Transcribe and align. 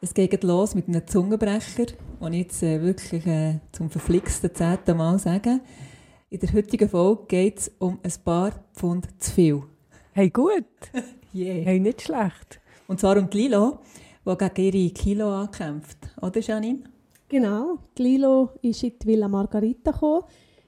Es 0.00 0.14
geht 0.14 0.44
los 0.44 0.76
mit 0.76 0.86
einem 0.86 1.04
Zungenbrecher, 1.08 1.86
den 2.20 2.32
ich 2.32 2.42
jetzt 2.42 2.62
äh, 2.62 2.80
wirklich 2.80 3.26
äh, 3.26 3.58
zum 3.72 3.90
verflixten 3.90 4.54
zehnten 4.54 4.96
Mal 4.96 5.18
sage. 5.18 5.58
In 6.30 6.38
der 6.38 6.52
heutigen 6.52 6.88
Folge 6.88 7.24
geht 7.26 7.58
es 7.58 7.72
um 7.80 7.98
ein 8.04 8.12
paar 8.24 8.52
Pfund 8.74 9.08
zu 9.20 9.32
viel. 9.32 9.62
Hey, 10.12 10.30
gut. 10.30 10.64
Yeah. 11.34 11.62
Hey, 11.62 11.78
nicht 11.78 12.00
schlecht. 12.00 12.58
Und 12.86 13.00
zwar 13.00 13.18
um 13.18 13.28
die 13.28 13.36
Lilo, 13.36 13.80
die 14.24 14.34
gegen 14.54 14.78
ihre 14.78 14.94
Kilo 14.94 15.30
ankämpft. 15.30 15.98
Oder, 16.22 16.40
Janine? 16.40 16.84
Genau, 17.28 17.76
die 17.98 18.02
Lilo 18.02 18.52
ist 18.62 18.82
in 18.82 18.94
die 18.98 19.06
Villa 19.06 19.28
Margarita 19.28 19.90
gekommen. 19.90 20.22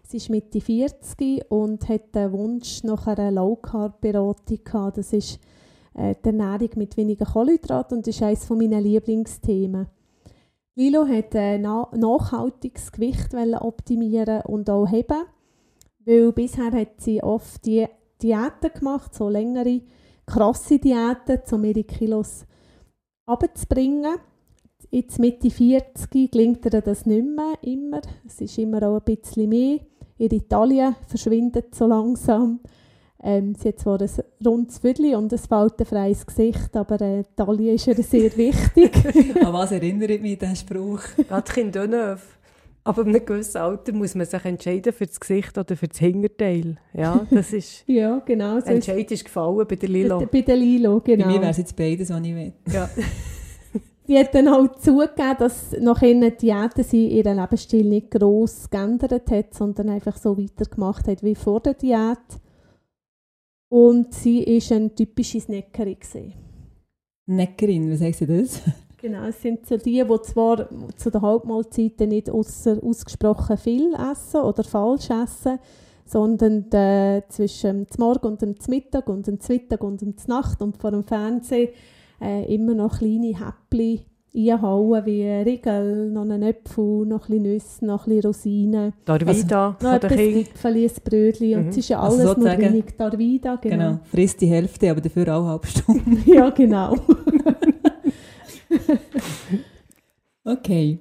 Sie 0.06 0.18
ist 0.18 0.28
Mitte 0.28 0.60
40 0.60 1.50
und 1.50 1.88
hat 1.88 2.14
den 2.14 2.32
Wunsch 2.32 2.84
nach 2.84 3.06
einer 3.06 3.30
Low-Carb-Beratung 3.30 4.58
gehabt. 4.62 4.98
Das 4.98 5.14
ist 5.14 5.40
äh, 5.94 6.14
die 6.24 6.28
Ernährung 6.28 6.70
mit 6.76 6.96
weniger 6.96 7.26
Kohlenhydraten 7.26 7.98
und 7.98 8.06
ist 8.06 8.22
eines 8.22 8.48
meiner 8.50 8.80
Lieblingsthemen. 8.80 9.88
Lilo 10.76 11.06
hat 11.06 11.34
ein 11.36 11.62
na 11.62 11.88
nachhaltiges 11.94 12.92
Gewicht 12.92 13.34
optimieren 13.34 14.42
und 14.42 14.70
auch 14.70 14.86
heben, 14.86 15.24
weil 16.04 16.32
bisher 16.32 16.72
hat 16.72 17.00
sie 17.00 17.22
oft 17.22 17.66
die 17.66 17.86
Diäten 18.22 18.72
gemacht, 18.72 19.14
so 19.14 19.28
längere, 19.28 19.82
krasse 20.26 20.78
Diäten, 20.78 21.40
um 21.52 21.64
ihre 21.64 21.84
Kilos 21.84 22.46
abzubringen. 23.26 24.16
Jetzt 24.90 25.18
Mitte 25.18 25.50
40 25.50 26.10
gelingt 26.10 26.64
ihr 26.64 26.80
das 26.80 27.06
nicht 27.06 27.26
mehr 27.26 27.54
immer. 27.62 28.00
Es 28.26 28.40
ist 28.40 28.58
immer 28.58 28.82
auch 28.82 28.96
ein 28.98 29.04
bisschen 29.04 29.48
mehr. 29.48 29.80
Ihre 30.18 30.48
Taille 30.48 30.96
verschwindet 31.06 31.74
so 31.74 31.86
langsam. 31.86 32.60
Ähm, 33.22 33.54
sie 33.54 33.68
hat 33.68 33.78
zwar 33.78 34.00
ein 34.00 34.10
rundes 34.44 34.78
Viertel 34.78 35.14
und 35.14 35.32
ein 35.32 35.38
faltenfreies 35.38 36.24
Gesicht, 36.24 36.74
aber 36.74 37.00
äh, 37.00 37.22
die 37.22 37.36
Taille 37.36 37.74
ist 37.74 37.86
ihr 37.86 38.02
sehr 38.02 38.34
wichtig. 38.36 38.92
An 39.44 39.52
was 39.52 39.72
erinnert 39.72 40.22
mich 40.22 40.38
dieser 40.38 40.56
Spruch? 40.56 41.02
Kind 41.52 41.74
Dönöf. 41.74 42.38
Aber 42.82 43.02
in 43.02 43.08
einem 43.08 43.26
gewissen 43.26 43.58
Alter 43.58 43.92
muss 43.92 44.14
man 44.14 44.26
sich 44.26 44.42
entscheiden 44.42 44.92
für 44.94 45.06
das 45.06 45.20
Gesicht 45.20 45.56
oder 45.58 45.76
für 45.76 45.86
das 45.86 45.98
Hinterteil. 45.98 46.78
Ja, 46.94 47.26
das 47.30 47.52
ist... 47.52 47.84
ja, 47.86 48.20
genau. 48.24 48.58
So 48.58 48.66
Der 48.66 48.74
Entscheid 48.76 49.10
ist 49.10 49.24
gefallen 49.24 49.66
bei 49.68 49.76
der 49.76 49.88
Lilo. 49.90 50.18
Bei, 50.18 50.26
bei 50.26 50.40
der 50.40 50.56
Lilo, 50.56 51.00
genau. 51.00 51.26
Bei 51.26 51.32
mir 51.32 51.40
wäre 51.40 51.50
es 51.50 51.58
jetzt 51.58 51.76
beides, 51.76 52.08
was 52.08 52.20
ich 52.22 52.34
will. 52.34 52.52
Ja. 52.72 52.88
Die 54.08 54.18
hat 54.18 54.34
dann 54.34 54.48
auch 54.48 54.74
zugegeben, 54.76 55.36
dass 55.38 55.72
nach 55.78 56.02
ihren 56.02 56.36
Diäten 56.36 56.82
sie 56.82 57.06
ihren 57.06 57.38
Lebensstil 57.38 57.84
nicht 57.84 58.10
gross 58.10 58.68
geändert 58.68 59.30
hat, 59.30 59.54
sondern 59.54 59.88
einfach 59.90 60.16
so 60.16 60.36
weitergemacht 60.36 61.06
hat 61.06 61.22
wie 61.22 61.36
vor 61.36 61.60
der 61.60 61.74
Diät. 61.74 62.18
Und 63.70 64.12
sie 64.12 64.44
war 64.44 64.76
eine 64.76 64.94
typische 64.94 65.40
Snackerin. 65.40 65.98
gewesen. 65.98 66.34
Neckerin, 67.26 67.90
was 67.90 68.00
heisst 68.00 68.28
das? 68.28 68.62
Genau, 69.02 69.24
es 69.24 69.40
sind 69.40 69.64
so 69.64 69.78
die, 69.78 70.04
die 70.04 70.22
zwar 70.24 70.68
zu 70.96 71.10
den 71.10 71.22
Hauptmahlzeiten 71.22 72.10
nicht 72.10 72.28
ausser, 72.28 72.78
ausgesprochen 72.84 73.56
viel 73.56 73.94
essen 73.94 74.42
oder 74.42 74.62
falsch 74.62 75.08
essen, 75.08 75.58
sondern 76.04 76.70
äh, 76.70 77.22
zwischen 77.30 77.86
dem 77.86 77.96
Morgen 77.96 78.26
und 78.26 78.42
dem 78.42 78.56
Mittag 78.68 79.08
und 79.08 79.26
dem 79.26 79.38
Mittag 79.48 79.82
und 79.82 80.02
dem 80.02 80.14
Nacht 80.26 80.60
und 80.60 80.76
vor 80.76 80.90
dem 80.90 81.04
Fernsehen 81.04 81.70
äh, 82.20 82.54
immer 82.54 82.74
noch 82.74 82.98
kleine 82.98 83.38
Häppchen 83.38 84.04
einhauen, 84.34 85.04
wie 85.06 85.24
Riegel, 85.26 86.10
noch 86.10 86.22
einen 86.22 86.42
Äpfel, 86.42 87.04
noch 87.06 87.28
ein 87.28 87.42
bisschen 87.42 87.42
Nüsse, 87.42 87.84
noch 87.86 88.06
ein 88.06 88.10
bisschen 88.14 88.26
Rosinen, 88.30 88.92
Darvida 89.04 89.68
noch 89.70 89.78
den 89.78 89.92
etwas 89.96 90.10
Kindern. 90.16 90.34
Gipfeli, 90.44 90.84
ein 90.86 90.92
Brötchen 91.04 91.54
und 91.56 91.62
Mhm. 91.64 91.68
es 91.70 91.76
ist 91.78 91.88
ja 91.88 92.00
Also 92.00 92.14
alles 92.16 92.24
nur 92.24 92.34
sozusagen- 92.34 92.62
wenig 92.62 92.84
Darvida, 92.96 93.56
genau. 93.56 93.76
Genau. 93.76 93.98
Frisst 94.10 94.40
die 94.40 94.46
Hälfte, 94.46 94.90
aber 94.90 95.00
dafür 95.00 95.34
auch 95.36 95.40
eine 95.42 95.48
halbe 95.50 95.66
Stunde. 95.66 96.02
ja, 96.26 96.50
genau. 96.50 96.96
Okay. 100.44 100.98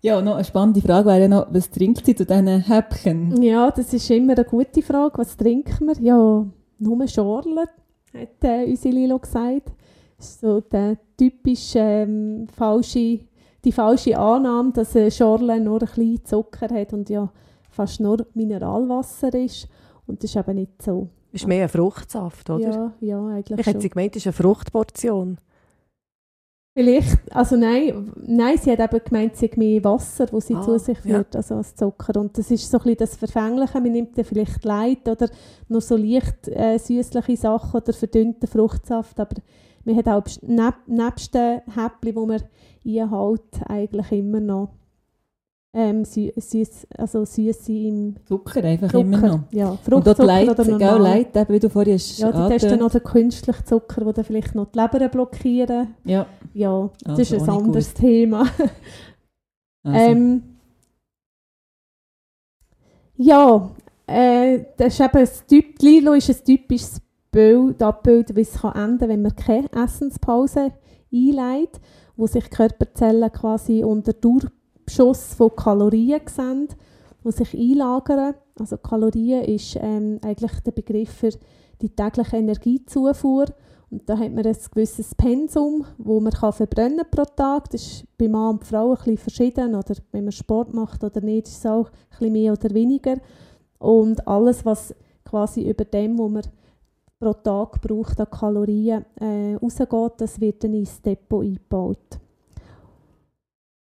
Ja, 0.00 0.20
noch 0.20 0.34
eine 0.36 0.44
spannende 0.44 0.80
Frage 0.80 1.06
wäre 1.08 1.22
ja 1.22 1.28
noch, 1.28 1.46
was 1.50 1.70
trinkt 1.70 2.04
sie 2.06 2.14
zu 2.14 2.24
diesen 2.24 2.46
Häppchen? 2.46 3.42
Ja, 3.42 3.70
das 3.70 3.92
ist 3.92 4.08
immer 4.10 4.34
eine 4.34 4.44
gute 4.44 4.82
Frage. 4.82 5.18
Was 5.18 5.36
trinken 5.36 5.88
wir? 5.88 5.94
Ja, 6.00 6.46
nur 6.78 7.08
Schorle, 7.08 7.64
hat 8.14 8.28
äh, 8.44 8.64
unsere 8.66 8.94
Lilo 8.94 9.18
gesagt. 9.18 9.72
Das 10.18 10.30
ist 10.30 10.40
so 10.40 10.60
der 10.60 10.98
typische 11.16 11.78
ähm, 11.78 12.46
falsche, 12.56 13.20
die 13.64 13.72
falsche 13.72 14.18
Annahme, 14.18 14.72
dass 14.72 14.96
eine 14.96 15.10
Schorle 15.10 15.60
nur 15.60 15.80
ein 15.80 15.86
bisschen 15.86 16.24
Zucker 16.24 16.68
hat 16.74 16.92
und 16.92 17.08
ja 17.08 17.32
fast 17.70 18.00
nur 18.00 18.26
Mineralwasser 18.34 19.32
ist. 19.34 19.68
Und 20.06 20.22
das 20.22 20.30
ist 20.30 20.36
eben 20.36 20.56
nicht 20.56 20.82
so. 20.82 21.08
ist 21.32 21.46
mehr 21.46 21.64
ein 21.64 21.68
Fruchtsaft, 21.68 22.50
oder? 22.50 22.68
Ja, 22.68 22.92
ja, 23.00 23.26
eigentlich 23.28 23.60
Ich 23.60 23.66
hätte 23.66 23.80
sie 23.80 23.90
gemeint, 23.90 24.14
das 24.16 24.22
ist 24.22 24.26
eine 24.26 24.32
Fruchtportion. 24.32 25.38
Vielleicht, 26.76 27.18
also 27.34 27.56
nein, 27.56 28.12
nein, 28.24 28.56
sie 28.56 28.70
hat 28.70 28.78
eben 28.80 29.04
gemeint, 29.04 29.36
sie 29.36 29.46
hat 29.48 29.56
mehr 29.56 29.82
Wasser, 29.82 30.26
das 30.26 30.46
sie 30.46 30.54
Ah, 30.54 30.62
zu 30.62 30.78
sich 30.78 30.96
ja. 30.98 31.16
führt, 31.16 31.34
also 31.34 31.56
als 31.56 31.74
Zucker. 31.74 32.20
Und 32.20 32.38
das 32.38 32.50
ist 32.52 32.70
so 32.70 32.78
ein 32.78 32.82
bisschen 32.84 32.98
das 32.98 33.16
Verfängliche, 33.16 33.80
man 33.80 33.92
nimmt 33.92 34.16
dann 34.16 34.24
vielleicht 34.24 34.64
Leid 34.64 35.08
oder 35.08 35.28
nur 35.68 35.80
so 35.80 35.96
leicht 35.96 36.46
äh, 36.48 36.78
süßliche 36.78 37.36
Sachen 37.36 37.80
oder 37.80 37.92
verdünnten 37.92 38.46
Fruchtsaft, 38.48 39.18
aber 39.18 39.36
man 39.88 39.96
hat 39.96 40.08
auch 40.08 40.22
neb, 40.42 40.74
nebst 40.86 41.34
den 41.34 41.60
Häppchen, 41.74 42.00
die 42.02 42.12
man 42.12 42.42
einhält, 42.84 43.60
eigentlich 43.68 44.12
immer 44.12 44.40
noch 44.40 44.74
ähm, 45.74 46.04
sü 46.04 46.32
süß, 46.34 46.86
also 46.96 47.24
Süße 47.26 47.72
im 47.72 48.16
Zucker 48.24 48.64
einfach 48.64 48.92
immer 48.94 49.16
Zucker. 49.18 49.28
noch. 49.28 49.40
Ja, 49.52 49.76
Fruchtzucker 49.76 50.24
Leid, 50.24 50.48
oder 50.48 50.64
normal. 50.64 51.00
Leid, 51.02 51.36
eben, 51.36 51.54
wie 51.54 51.58
du 51.58 51.68
vorhin 51.68 51.94
hast 51.94 52.18
Ja, 52.18 52.32
dann 52.32 52.42
angetönt. 52.42 52.80
noch 52.80 52.90
den 52.90 53.02
künstlichen 53.04 53.66
Zucker, 53.66 54.04
der 54.04 54.12
dann 54.14 54.24
vielleicht 54.24 54.54
noch 54.54 54.66
die 54.72 54.78
Leber 54.78 55.08
blockieren. 55.08 55.94
Ja, 56.04 56.26
Ja, 56.54 56.90
das 57.04 57.18
Also 57.18 57.36
ist 57.36 57.42
ein 57.42 57.50
auch 57.50 57.58
anderes 57.64 57.92
Thema. 57.94 58.46
also, 59.84 59.98
Ähm, 60.10 60.42
ja, 63.16 63.70
äh, 64.06 64.64
das 64.76 64.94
ist 64.94 65.00
eben 65.00 65.16
ein 65.18 65.28
Typ, 65.48 65.82
Lilo 65.82 66.12
ist 66.14 66.30
ein 66.30 66.44
typisches 66.44 67.00
Bild, 67.38 67.80
Abbild, 67.84 68.34
wie 68.34 68.40
es 68.40 68.54
kann 68.54 68.74
enden 68.74 69.08
wenn 69.08 69.22
man 69.22 69.36
keine 69.36 69.70
Essenspause 69.72 70.72
einleitet, 71.12 71.80
wo 72.16 72.26
sich 72.26 72.50
Körperzellen 72.50 73.30
quasi 73.30 73.84
unter 73.84 74.12
Durchschuss 74.12 75.34
von 75.34 75.54
Kalorien 75.54 76.22
sehen, 76.26 76.66
die 77.24 77.30
sich 77.30 77.54
einlagern. 77.54 78.34
Also 78.58 78.76
Kalorien 78.76 79.44
ist 79.44 79.78
ähm, 79.80 80.18
eigentlich 80.24 80.50
der 80.66 80.72
Begriff 80.72 81.12
für 81.12 81.30
die 81.80 81.90
tägliche 81.90 82.38
Energiezufuhr. 82.38 83.44
Und 83.88 84.08
da 84.08 84.18
hat 84.18 84.34
man 84.34 84.44
ein 84.44 84.56
gewisses 84.74 85.14
Pensum, 85.14 85.84
wo 85.96 86.18
man 86.18 86.32
kann 86.32 86.52
verbrennen 86.52 87.06
pro 87.08 87.22
Tag. 87.22 87.70
Das 87.70 87.80
ist 87.80 88.04
bei 88.18 88.26
Mann 88.26 88.56
und 88.56 88.64
Frau 88.64 88.90
ein 88.90 88.96
bisschen 88.96 89.16
verschieden. 89.16 89.76
Oder 89.76 89.94
wenn 90.10 90.24
man 90.24 90.32
Sport 90.32 90.74
macht 90.74 91.04
oder 91.04 91.20
nicht, 91.20 91.46
ist 91.46 91.58
es 91.58 91.66
auch 91.66 91.86
ein 91.86 91.92
bisschen 92.10 92.32
mehr 92.32 92.52
oder 92.54 92.74
weniger. 92.74 93.14
Und 93.78 94.26
alles, 94.26 94.66
was 94.66 94.92
quasi 95.24 95.70
über 95.70 95.84
dem, 95.84 96.18
was 96.18 96.30
man 96.30 96.42
pro 97.18 97.32
Tag 97.34 97.80
braucht 97.80 98.20
an 98.20 98.30
Kalorien, 98.30 99.04
äh, 99.20 99.54
rausgeht, 99.60 100.12
das 100.20 100.40
wird 100.40 100.62
dann 100.64 100.74
ins 100.74 101.00
Depot 101.02 101.44
eingebaut. 101.44 102.18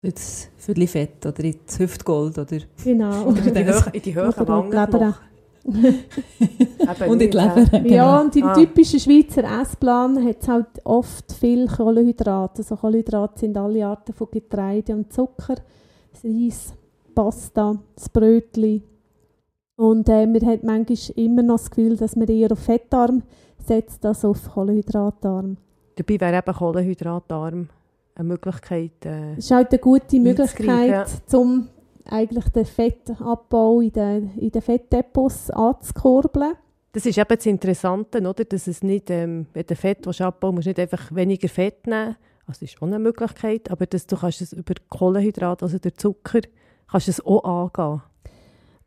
jetzt 0.01 0.51
Viertel 0.57 0.87
Fett 0.87 1.25
oder 1.25 1.43
ins 1.43 1.77
Hüftgold 1.79 2.37
oder... 2.37 2.57
Genau. 2.83 3.23
Oder 3.27 3.45
in 3.47 3.53
die, 3.53 3.63
Das- 3.65 3.85
Höhe, 3.85 3.93
in 3.93 4.01
die 4.01 4.15
Höhe 4.15 4.27
Oder 4.27 4.37
in 4.39 4.45
die 4.45 4.49
Wangen 4.51 4.71
Leber. 4.71 5.05
noch. 5.07 5.17
Eben 5.67 7.09
Und 7.11 7.21
in 7.23 7.31
die 7.31 7.37
äh, 7.37 7.41
Leber. 7.41 7.65
genau. 7.79 7.93
Ja, 7.95 8.21
und 8.21 8.35
im 8.35 8.43
Ah. 8.45 8.53
typischen 8.53 8.99
Schweizer 8.99 9.43
Essplan 9.61 10.23
hat 10.27 10.41
es 10.41 10.47
halt 10.47 10.67
oft 10.83 11.31
viel 11.33 11.67
Kohlenhydrate. 11.67 12.59
Also 12.61 12.75
Kohlenhydrate 12.75 13.39
sind 13.39 13.57
alle 13.57 13.85
Arten 13.87 14.13
von 14.13 14.27
Getreide 14.31 14.93
und 14.93 15.11
Zucker. 15.11 15.55
Das 16.13 16.23
Reis, 16.23 16.73
Pasta, 17.15 17.75
das 17.95 18.09
Brötchen. 18.09 18.83
Und 19.75 20.07
äh, 20.09 20.25
man 20.25 20.45
hat 20.45 20.63
manchmal 20.63 20.97
immer 21.15 21.43
noch 21.43 21.57
das 21.57 21.69
Gefühl, 21.69 21.97
dass 21.97 22.15
man 22.15 22.27
eher 22.27 22.51
auf 22.51 22.59
fettarm 22.59 23.23
setzt 23.65 24.05
als 24.05 24.23
auf 24.23 24.49
kohlenhydratarm. 24.53 25.57
Dabei 25.95 26.19
wäre 26.19 26.37
eben 26.37 26.53
kohlenhydratarm 26.55 27.69
eine 28.15 28.27
Möglichkeit. 28.27 29.05
Äh, 29.05 29.35
Das 29.35 29.45
ist 29.45 29.51
halt 29.51 29.71
eine 29.71 29.79
gute 29.79 30.19
Möglichkeit, 30.19 31.07
um 31.33 31.67
eigentlich 32.05 32.47
den 32.49 32.65
Fettabbau 32.65 33.81
in 33.81 33.91
den, 33.91 34.37
in 34.37 34.51
den 34.51 34.61
Fettdepots 34.61 35.49
anzukurbeln. 35.49 36.53
das 36.93 37.05
ist 37.05 37.17
eben 37.17 37.35
das 37.35 37.45
Interessante, 37.45 38.19
oder? 38.19 38.45
dass 38.45 38.67
es 38.67 38.83
nicht, 38.83 39.09
ähm, 39.09 39.47
wenn 39.53 39.65
du 39.65 39.75
Fett 39.75 40.07
abbauen 40.21 40.55
musst 40.55 40.67
du 40.67 40.69
nicht 40.69 40.79
einfach 40.79 41.13
weniger 41.13 41.49
Fett 41.49 41.87
nehmen, 41.87 42.15
Also 42.45 42.59
das 42.61 42.73
ist 42.73 42.81
auch 42.81 42.87
eine 42.87 42.99
Möglichkeit, 42.99 43.69
aber 43.71 43.85
dass 43.85 44.07
du 44.07 44.15
kannst 44.15 44.41
es 44.41 44.53
über 44.53 44.75
Kohlenhydrat, 44.89 45.63
also 45.63 45.79
der 45.79 45.95
Zucker, 45.95 46.41
kannst 46.89 47.09
es 47.09 47.25
auch 47.25 47.43
angehen. 47.43 48.01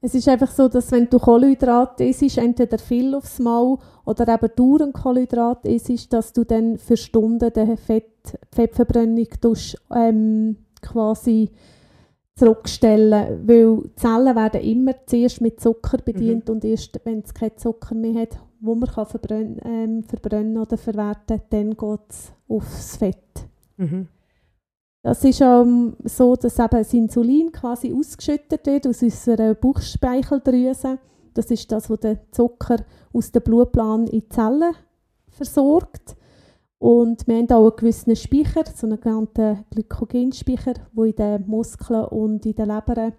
Es 0.01 0.15
ist 0.15 0.29
einfach 0.29 0.51
so, 0.51 0.69
dass 0.69 0.93
wenn 0.93 1.11
du 1.11 1.19
Kohlenhydrat 1.19 2.01
isst, 2.01 2.39
entweder 2.39 2.79
viel 2.79 3.15
aufs 3.15 3.41
Mal 3.41 3.77
oder 4.05 4.33
eben 4.33 4.51
dauernd 4.55 4.95
Kohlenhydrat 4.95 5.65
isst, 5.67 6.13
dass 6.13 6.33
du 6.33 6.45
dann 6.45 6.79
für 6.79 6.97
Stunden 6.97 7.53
die 7.53 7.77
Fett, 7.77 8.39
Fettverbrennung 8.53 9.27
tust, 9.41 9.77
ähm, 9.93 10.57
quasi 10.81 11.51
zurückstellen, 12.37 13.49
weil 13.49 13.91
Zellen 13.97 14.37
werden 14.37 14.61
immer 14.61 14.95
zuerst 15.07 15.41
mit 15.41 15.61
Zucker 15.61 15.99
bedient 15.99 16.49
mhm. 16.49 16.55
und 16.55 16.65
erst 16.65 17.01
wenn 17.05 17.21
es 17.21 17.35
keinen 17.35 17.57
Zucker 17.57 17.97
mehr 17.97 18.23
hat, 18.23 18.39
wo 18.61 18.77
man 18.77 18.89
kann 18.89 19.07
verbrennen, 19.07 19.61
ähm, 19.65 20.03
verbrennen 20.05 20.59
oder 20.59 20.79
verwerten, 20.79 21.43
dann 21.51 21.77
geht 21.77 22.01
es 22.09 22.33
aufs 22.49 22.97
Fett. 22.97 23.17
Mhm. 23.77 24.07
Das 25.09 25.25
ist 25.25 25.43
auch 25.43 25.65
so, 26.05 26.37
dass 26.37 26.59
eben 26.59 26.69
das 26.69 26.93
Insulin 26.93 27.51
quasi 27.51 27.95
ausgeschüttet 27.95 28.67
wird 28.67 28.87
aus 28.87 29.03
unserer 29.03 29.55
Bauchspeicheldrüse. 29.55 30.99
Das 31.33 31.51
ist 31.51 31.73
das, 31.73 31.89
was 31.89 32.01
den 32.01 32.19
Zucker 32.31 32.77
aus 33.15 33.33
dem 33.33 33.43
Blutplan 33.43 34.07
in 34.09 34.21
die 34.21 34.29
Zellen 34.29 34.75
versorgt. 35.31 36.15
Und 36.77 37.27
wir 37.27 37.39
haben 37.39 37.51
auch 37.53 37.69
einen 37.69 37.77
gewissen 37.77 38.15
Speicher, 38.17 38.65
so 38.75 38.87
einen 38.87 39.01
genannten 39.01 39.65
Glykogenspeicher, 39.71 40.75
der 40.95 41.05
in 41.05 41.17
den 41.17 41.49
Muskeln 41.49 42.05
und 42.05 42.45
in 42.45 42.55
den 42.55 42.69
Leber 42.69 43.15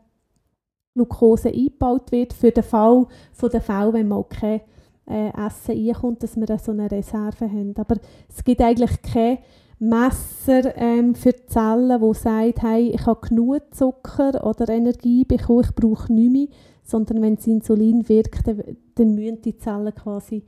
Glucose 0.94 1.50
eingebaut 1.50 2.12
wird, 2.12 2.34
für 2.34 2.52
den 2.52 2.64
Fall 2.64 3.08
von 3.34 3.50
den 3.50 3.62
Fällen, 3.62 3.94
wenn 3.94 4.08
mal 4.10 4.26
kein 4.26 4.62
äh, 5.08 5.30
Essen 5.30 5.88
reinkommt, 5.88 6.22
dass 6.22 6.38
wir 6.38 6.60
so 6.60 6.72
eine 6.72 6.92
Reserve 6.92 7.50
haben. 7.50 7.74
Aber 7.78 7.96
es 8.28 8.44
gibt 8.44 8.62
eigentlich 8.62 9.02
kein 9.02 9.40
Messer 9.80 10.76
ähm, 10.76 11.16
für 11.16 11.32
die 11.32 11.46
Zellen, 11.46 12.02
wo 12.02 12.14
sagt, 12.14 12.62
hey, 12.62 12.90
ich 12.90 13.06
habe 13.06 13.28
genug 13.28 13.62
Zucker 13.72 14.46
oder 14.46 14.70
Energie 14.70 15.24
bekommen, 15.24 15.64
ich 15.64 15.74
brauche 15.74 16.12
nichts 16.12 16.34
mehr, 16.34 16.48
sondern 16.84 17.22
wenn 17.22 17.36
das 17.38 17.48
Insulin 17.48 18.08
wirkt, 18.10 18.46
dann, 18.46 18.62
dann 18.96 19.16
müssen 19.16 19.42
die 19.42 19.58
Zellen 19.58 19.96
quasi 19.96 20.44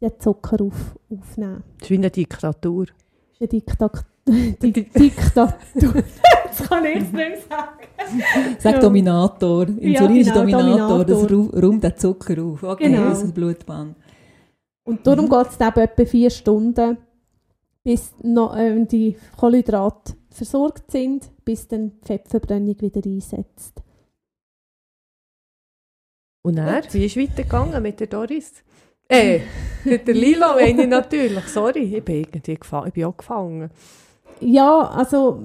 den 0.00 0.12
Zucker 0.18 0.62
auf, 0.62 0.98
aufnehmen. 1.10 1.64
Das 1.78 1.86
ist 1.86 1.90
wie 1.90 1.98
eine 1.98 2.10
Diktatur. 2.10 2.86
Das 2.86 2.94
ist 3.34 3.40
eine 3.40 3.48
Diktatur. 3.60 4.02
Die 4.26 4.72
Diktatur. 4.72 5.94
Jetzt 6.44 6.68
kann 6.68 6.84
ich 6.84 6.96
es 6.96 7.12
nicht 7.12 7.48
sagen. 7.48 8.58
Sag 8.58 8.80
Dominator. 8.80 9.66
Insulin 9.66 9.92
ja, 9.92 10.06
genau, 10.06 10.20
ist 10.20 10.36
Dominator. 10.36 11.04
Dominator. 11.04 11.48
Das 11.52 11.62
räumt 11.62 11.84
den 11.84 11.96
Zucker 11.96 12.42
auf. 12.42 12.62
Okay, 12.62 12.90
genau. 12.90 13.08
das 13.08 13.22
ist 13.22 13.34
Blutbahn. 13.34 13.96
Und 14.84 15.06
darum 15.06 15.26
mhm. 15.26 15.30
geht 15.30 15.46
es 15.48 15.60
eben 15.60 15.80
etwa 15.80 16.04
vier 16.04 16.30
Stunden, 16.30 16.98
bis 17.84 18.14
noch, 18.22 18.56
äh, 18.56 18.84
die 18.86 19.16
Kohlenhydrate 19.38 20.14
versorgt 20.30 20.90
sind, 20.90 21.30
bis 21.44 21.68
dann 21.68 21.92
die 22.00 22.06
Fettverbrennung 22.06 22.80
wieder 22.80 23.02
einsetzt. 23.04 23.82
Und 26.42 26.58
er, 26.58 26.82
wie 26.92 27.04
ist 27.04 27.16
es 27.16 27.22
weitergegangen 27.22 27.82
mit 27.82 28.00
der 28.00 28.06
Doris? 28.08 28.52
Äh, 29.08 29.40
mit 29.84 30.06
der 30.08 30.14
Lila 30.14 30.54
meine 30.54 30.82
ich 30.82 30.88
natürlich. 30.88 31.44
Sorry, 31.44 31.96
ich 31.96 32.04
bin 32.04 32.16
irgendwie 32.16 32.56
gefangen. 32.56 32.88
Ich 32.88 32.94
bin 32.94 33.04
auch 33.04 33.16
gefangen. 33.16 33.70
Ja, 34.40 34.88
also 34.88 35.42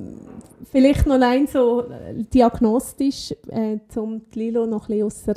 vielleicht 0.71 1.05
noch 1.05 1.21
ein 1.21 1.47
so 1.47 1.85
diagnostisch, 2.33 3.33
äh, 3.49 3.77
um 3.95 4.21
die 4.31 4.39
Lilo 4.39 4.65
noch 4.65 4.89
ein 4.89 4.99
bisschen 4.99 5.05
ausser, 5.05 5.33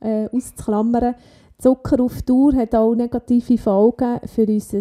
äh, 0.00 0.28
auszuklammern. 0.28 1.14
Zucker 1.62 2.02
auf 2.02 2.22
Dauer 2.22 2.54
hat 2.54 2.74
auch 2.74 2.92
negative 2.96 3.56
Folgen 3.56 4.18
für, 4.26 4.46
unser, 4.48 4.78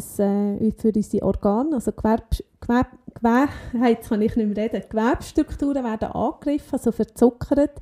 äh, 0.58 0.72
für 0.72 0.92
unsere 0.96 1.24
Organe. 1.24 1.76
Also 1.76 1.92
Gewerb, 1.92 2.32
Geweb, 2.60 2.88
Geweb, 3.14 3.50
jetzt 3.88 4.10
kann 4.10 4.24
ich 4.24 4.36
nicht 4.36 4.48
mehr 4.48 4.58
reden. 4.58 4.82
Gewebstrukturen 4.90 5.84
werden 5.84 6.12
angegriffen, 6.12 6.74
also 6.74 6.92
verzuckert. 6.92 7.80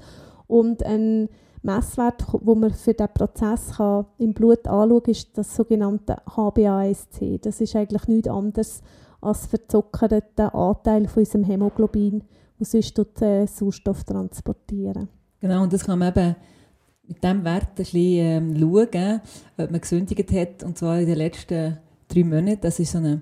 Und 0.47 0.83
ein 0.83 1.29
Messwert, 1.61 2.25
wo 2.41 2.55
man 2.55 2.73
für 2.73 2.93
diesen 2.93 3.13
Prozess 3.13 3.77
kann 3.77 4.05
im 4.17 4.33
Blut 4.33 4.67
anschauen 4.67 5.03
kann, 5.03 5.11
ist 5.11 5.37
das 5.37 5.55
sogenannte 5.55 6.17
HbA1c. 6.35 7.39
Das 7.41 7.61
ist 7.61 7.77
eigentlich 7.77 8.05
nichts 8.09 8.27
anderes 8.27 8.81
als 9.21 9.45
verzuckerter 9.45 10.53
Anteil 10.53 11.07
von 11.07 11.21
unserem 11.21 11.45
Hämoglobin, 11.45 12.25
der 12.59 12.65
sonst 12.65 12.97
durch 12.97 13.21
äh, 13.21 13.45
Sauerstoff 13.45 14.03
transportieren. 14.03 15.07
Genau, 15.39 15.63
und 15.63 15.71
das 15.71 15.85
kann 15.85 15.99
man 15.99 16.09
eben 16.09 16.35
mit 17.09 17.23
diesem 17.23 17.43
Wert 17.43 17.69
ein 17.69 17.75
bisschen 17.75 17.95
ähm, 17.95 18.57
schauen, 18.57 19.21
ob 19.57 19.71
man 19.71 19.81
gesündigt 19.81 20.31
hat, 20.31 20.63
und 20.63 20.77
zwar 20.77 20.99
in 20.99 21.07
den 21.07 21.17
letzten 21.17 21.77
drei 22.07 22.23
Monaten. 22.23 22.61
Das 22.61 22.79
ist 22.79 22.91
so, 22.91 22.99
eine, 22.99 23.21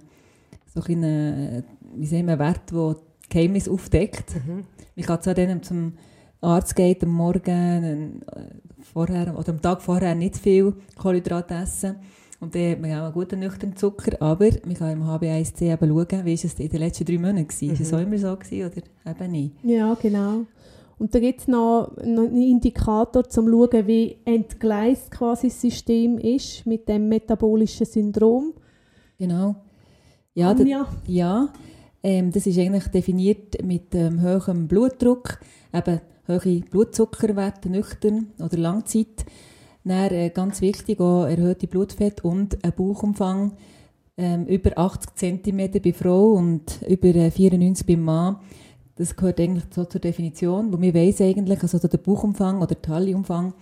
so 0.73 0.81
ein 0.81 1.03
eine, 1.03 1.63
wie 1.95 2.05
sagen 2.05 2.27
wir, 2.27 2.37
Wert, 2.37 2.71
der 2.71 2.97
Geheimnis 3.29 3.67
aufdeckt. 3.67 4.35
Mhm. 4.45 4.65
Man 4.95 5.05
kann 5.05 5.21
zwar 5.21 5.33
dann 5.33 5.63
zum 5.63 5.93
Arzt 6.41 6.75
geht 6.75 7.03
am 7.03 7.09
Morgen 7.09 8.21
äh, 8.21 8.41
vorher, 8.93 9.35
oder 9.37 9.49
am 9.49 9.61
Tag 9.61 9.81
vorher 9.81 10.13
nicht 10.13 10.37
viel 10.37 10.73
Kohlenhydrate 10.95 11.55
essen 11.55 11.95
und 12.39 12.53
dann 12.53 12.71
hat 12.71 12.81
man 12.81 12.91
auch 12.91 13.05
einen 13.05 13.13
guten 13.13 13.39
nüchternen 13.39 13.75
Zucker, 13.75 14.21
aber 14.21 14.49
man 14.65 14.75
kann 14.75 14.91
im 14.91 15.03
HB1C 15.03 15.73
eben 15.73 15.89
schauen, 15.89 16.25
wie 16.25 16.33
ist 16.33 16.45
es 16.45 16.53
in 16.59 16.69
den 16.69 16.79
letzten 16.79 17.05
drei 17.05 17.17
Monaten 17.17 17.49
war. 17.49 17.67
Mhm. 17.67 17.73
Ist 17.73 17.79
es 17.79 17.93
auch 17.93 17.99
immer 17.99 18.17
so 18.17 18.35
gewesen, 18.35 18.71
oder 18.71 19.11
eben 19.11 19.31
nicht? 19.31 19.55
Ja, 19.63 19.95
genau. 19.99 20.45
Und 20.99 21.13
da 21.13 21.19
gibt 21.19 21.41
es 21.41 21.47
noch, 21.47 21.95
einen 21.97 22.41
Indikator, 22.41 23.23
um 23.23 23.29
zu 23.29 23.41
schauen, 23.41 23.87
wie 23.87 24.17
entgleist 24.25 25.11
quasi 25.11 25.47
das 25.47 25.61
System 25.61 26.17
ist 26.17 26.65
mit 26.65 26.89
dem 26.89 27.07
metabolischen 27.07 27.85
Syndrom. 27.85 28.53
Genau. 29.17 29.55
Ja, 30.33 30.51
Anja. 30.51 30.87
ja 31.07 31.49
ähm, 32.03 32.31
das 32.31 32.47
ist 32.47 32.57
eigentlich 32.57 32.87
definiert 32.87 33.63
mit 33.63 33.93
ähm, 33.93 34.21
hohem 34.21 34.67
Blutdruck, 34.67 35.39
eben 35.73 36.01
hohe 36.27 36.61
Blutzuckerwerte 36.61 37.69
nüchtern 37.69 38.27
oder 38.39 38.57
Langzeit. 38.57 39.25
Dann, 39.83 40.11
äh, 40.11 40.29
ganz 40.29 40.61
wichtig 40.61 40.99
auch 40.99 41.25
erhöhte 41.25 41.67
Blutfett 41.67 42.23
und 42.23 42.63
ein 42.63 42.73
Bauchumfang 42.75 43.53
ähm, 44.17 44.45
über 44.45 44.77
80 44.77 45.15
cm 45.15 45.81
bei 45.83 45.93
Frau 45.93 46.33
und 46.33 46.81
über 46.87 47.07
äh, 47.07 47.31
94 47.31 47.85
beim 47.85 48.01
Mann. 48.01 48.37
Das 48.97 49.15
gehört 49.15 49.39
eigentlich 49.39 49.65
so 49.73 49.85
zur 49.85 50.01
Definition, 50.01 50.73
wo 50.73 50.81
wir 50.81 50.93
weiss 50.93 51.21
eigentlich, 51.21 51.61
also 51.61 51.77
der 51.77 51.97
Bauchumfang 51.97 52.57
oder 52.57 52.67
der 52.67 52.81
Talliumfang 52.81 53.53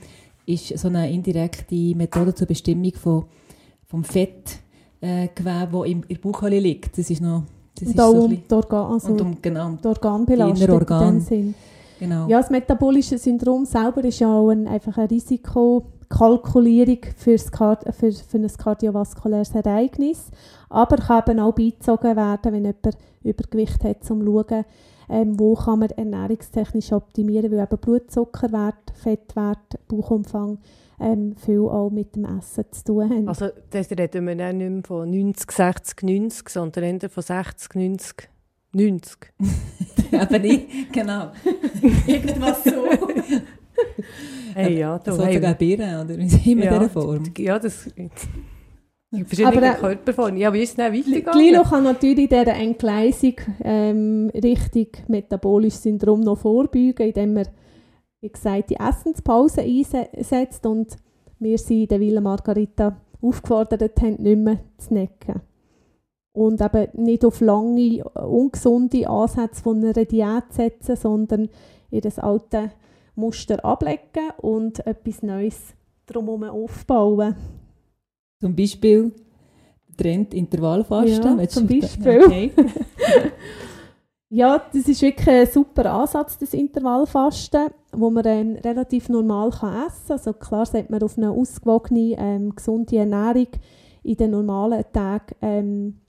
ist 0.45 0.77
so 0.77 0.87
eine 0.87 1.11
indirekte 1.11 1.95
Methode 1.95 2.33
zur 2.33 2.47
Bestimmung 2.47 2.93
von, 2.93 3.25
vom 3.87 4.03
Fettgewebe, 4.03 4.61
äh, 5.01 5.27
das 5.35 5.85
in 5.85 6.01
der 6.07 6.15
Bauchhöhle 6.15 6.59
liegt. 6.59 6.97
Das 6.97 7.09
ist 7.09 7.21
noch 7.21 7.43
das 7.75 7.89
und 7.89 7.89
ist 7.89 7.97
so 7.97 8.23
um 8.23 8.29
die, 8.29 8.53
Organ, 8.53 8.91
also 8.93 9.11
und 9.11 9.21
um, 9.21 9.37
genau, 9.41 9.71
die 9.71 9.87
Organbelastung 9.87 10.69
Organ. 10.69 11.19
Sinn. 11.19 11.53
Genau. 11.99 12.27
Ja, 12.27 12.39
das 12.39 12.49
metabolische 12.49 13.17
Syndrom 13.17 13.65
selber 13.65 14.03
ist 14.03 14.19
ja 14.19 14.31
auch 14.31 14.49
ein, 14.49 14.67
einfach 14.67 14.97
eine 14.97 15.09
Risikokalkulierung 15.09 16.99
für's 17.15 17.51
Kard 17.51 17.83
für, 17.95 18.11
für 18.11 18.37
ein 18.37 18.47
kardiovaskuläres 18.47 19.51
Ereignis. 19.51 20.25
Aber 20.69 20.97
kann 20.97 21.23
eben 21.27 21.39
auch 21.39 21.53
beizogen 21.53 22.15
werden, 22.15 22.53
wenn 22.53 22.65
jemand 22.65 22.97
Übergewicht 23.23 23.83
hat, 23.83 24.09
um 24.09 24.21
zu 24.21 24.25
schauen, 24.25 24.65
ähm, 25.09 25.39
wo 25.39 25.55
kann 25.55 25.79
man 25.79 25.89
ernährungstechnisch 25.89 26.91
optimieren, 26.91 27.51
weil 27.51 27.63
eben 27.63 27.77
Blutzuckerwert, 27.77 28.91
Fettwert, 28.93 29.87
Bauchumfang 29.87 30.59
ähm, 30.99 31.35
viel 31.35 31.59
auch 31.59 31.89
mit 31.89 32.15
dem 32.15 32.25
Essen 32.25 32.65
zu 32.71 32.83
tun 32.83 33.09
haben. 33.09 33.27
Also 33.27 33.49
das 33.69 33.89
reden 33.91 34.27
wir 34.27 34.35
dann 34.35 34.57
nicht 34.57 34.69
mehr 34.69 34.83
von 34.83 35.09
90, 35.09 35.51
60, 35.51 36.03
90, 36.03 36.49
sondern 36.49 36.83
eher 36.83 37.09
von 37.09 37.23
60, 37.23 37.75
90, 37.75 38.29
90. 38.73 39.17
Aber 40.11 40.39
nicht, 40.39 40.93
genau. 40.93 41.31
Irgendwas 42.07 42.63
so. 42.63 42.85
Hey, 44.53 44.79
ja, 44.79 44.97
da 44.99 45.11
so 45.11 45.25
sogar 45.25 45.53
Birnen, 45.55 46.05
oder 46.05 46.17
in 46.17 46.29
ja, 46.29 46.79
dieser 46.79 46.89
Form. 46.89 47.23
Ja, 47.37 47.59
das... 47.59 47.89
Verschiedene 49.11 49.57
aber, 49.57 49.77
äh, 49.77 49.79
Körperformen. 49.79 50.37
Ja, 50.37 50.51
wie 50.51 50.63
ist 50.63 50.71
es 50.71 50.75
dann 50.75 50.93
weitergegangen? 50.93 51.39
Lilo 51.39 51.63
kann 51.63 51.83
natürlich 51.83 52.27
dieser 52.27 52.53
Entgleisung 52.55 53.35
ähm, 53.63 54.31
Richtung 54.33 54.87
metabolisches 55.07 55.83
Syndrom 55.83 56.21
noch 56.21 56.39
vorbeugen, 56.39 57.07
indem 57.07 57.37
er, 57.37 57.47
wie 58.21 58.29
gesagt, 58.29 58.71
die 58.71 58.75
Essenspause 58.75 59.61
einsetzt 59.61 60.65
und 60.65 60.97
wir 61.39 61.57
sie 61.57 61.83
in 61.83 61.87
der 61.87 61.99
Villa 61.99 62.21
Margarita 62.21 62.97
aufgefordert 63.21 64.01
haben, 64.01 64.21
nicht 64.21 64.37
mehr 64.37 64.59
zu 64.77 64.93
necken 64.93 65.41
und 66.35 66.59
eben 66.61 67.03
nicht 67.03 67.23
auf 67.23 67.39
lange, 67.39 68.03
ungesunde 68.03 69.07
Ansätze 69.07 69.63
von 69.63 69.83
einer 69.83 69.93
Diät 69.93 70.51
setzen, 70.51 70.95
sondern 70.97 71.49
ihr 71.89 72.01
das 72.01 72.19
alte 72.19 72.71
Muster 73.15 73.63
ablegen 73.63 74.31
und 74.41 74.85
etwas 74.85 75.23
Neues 75.23 75.73
drumherum 76.05 76.43
aufbauen. 76.43 77.35
Zum 78.45 78.55
Beispiel 78.55 79.11
Trend 79.97 80.31
Intervallfasten? 80.35 81.39
Ja, 81.39 81.47
zum 81.47 81.65
Beispiel. 81.65 82.23
Okay. 82.23 82.51
ja, 84.29 84.61
das 84.71 84.87
ist 84.87 85.01
wirklich 85.01 85.27
ein 85.27 85.47
super 85.47 85.91
Ansatz, 85.91 86.37
das 86.37 86.53
Intervallfasten, 86.53 87.71
wo 87.91 88.11
man 88.11 88.23
ähm, 88.27 88.55
relativ 88.63 89.09
normal 89.09 89.49
kann 89.49 89.87
essen 89.87 90.07
kann. 90.09 90.17
Also 90.17 90.33
klar 90.33 90.67
sagt 90.67 90.91
man 90.91 91.01
auf 91.01 91.17
eine 91.17 91.31
ausgewogene, 91.31 92.17
ähm, 92.19 92.53
gesunde 92.55 92.97
Ernährung 92.97 93.47
in 94.03 94.15
den 94.15 94.29
normalen 94.29 94.83
Tagen 94.93 95.35
ähm, 95.41 96.01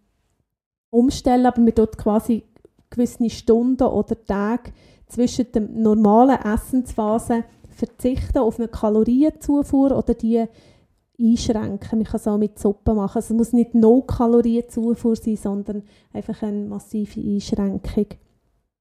umstellen, 0.90 1.46
aber 1.46 1.62
man 1.62 1.74
tut 1.74 1.96
quasi 1.96 2.42
gewisse 2.90 3.30
Stunden 3.30 3.84
oder 3.84 4.22
Tage 4.26 4.72
zwischen 5.06 5.50
der 5.52 5.62
normalen 5.62 6.38
Essensphase 6.38 7.44
verzichten 7.70 8.40
auf 8.40 8.58
eine 8.58 8.68
Kalorienzufuhr 8.68 9.96
oder 9.96 10.12
die 10.12 10.46
einschränken. 11.18 11.98
Man 11.98 12.04
kann 12.04 12.16
es 12.16 12.28
auch 12.28 12.38
mit 12.38 12.58
Suppe 12.58 12.94
machen. 12.94 13.16
Also 13.16 13.34
es 13.34 13.38
muss 13.38 13.52
nicht 13.52 13.74
No-Kalorienzufuhr 13.74 15.16
sein, 15.16 15.36
sondern 15.36 15.82
einfach 16.12 16.42
eine 16.42 16.66
massive 16.66 17.20
Einschränkung. 17.20 18.06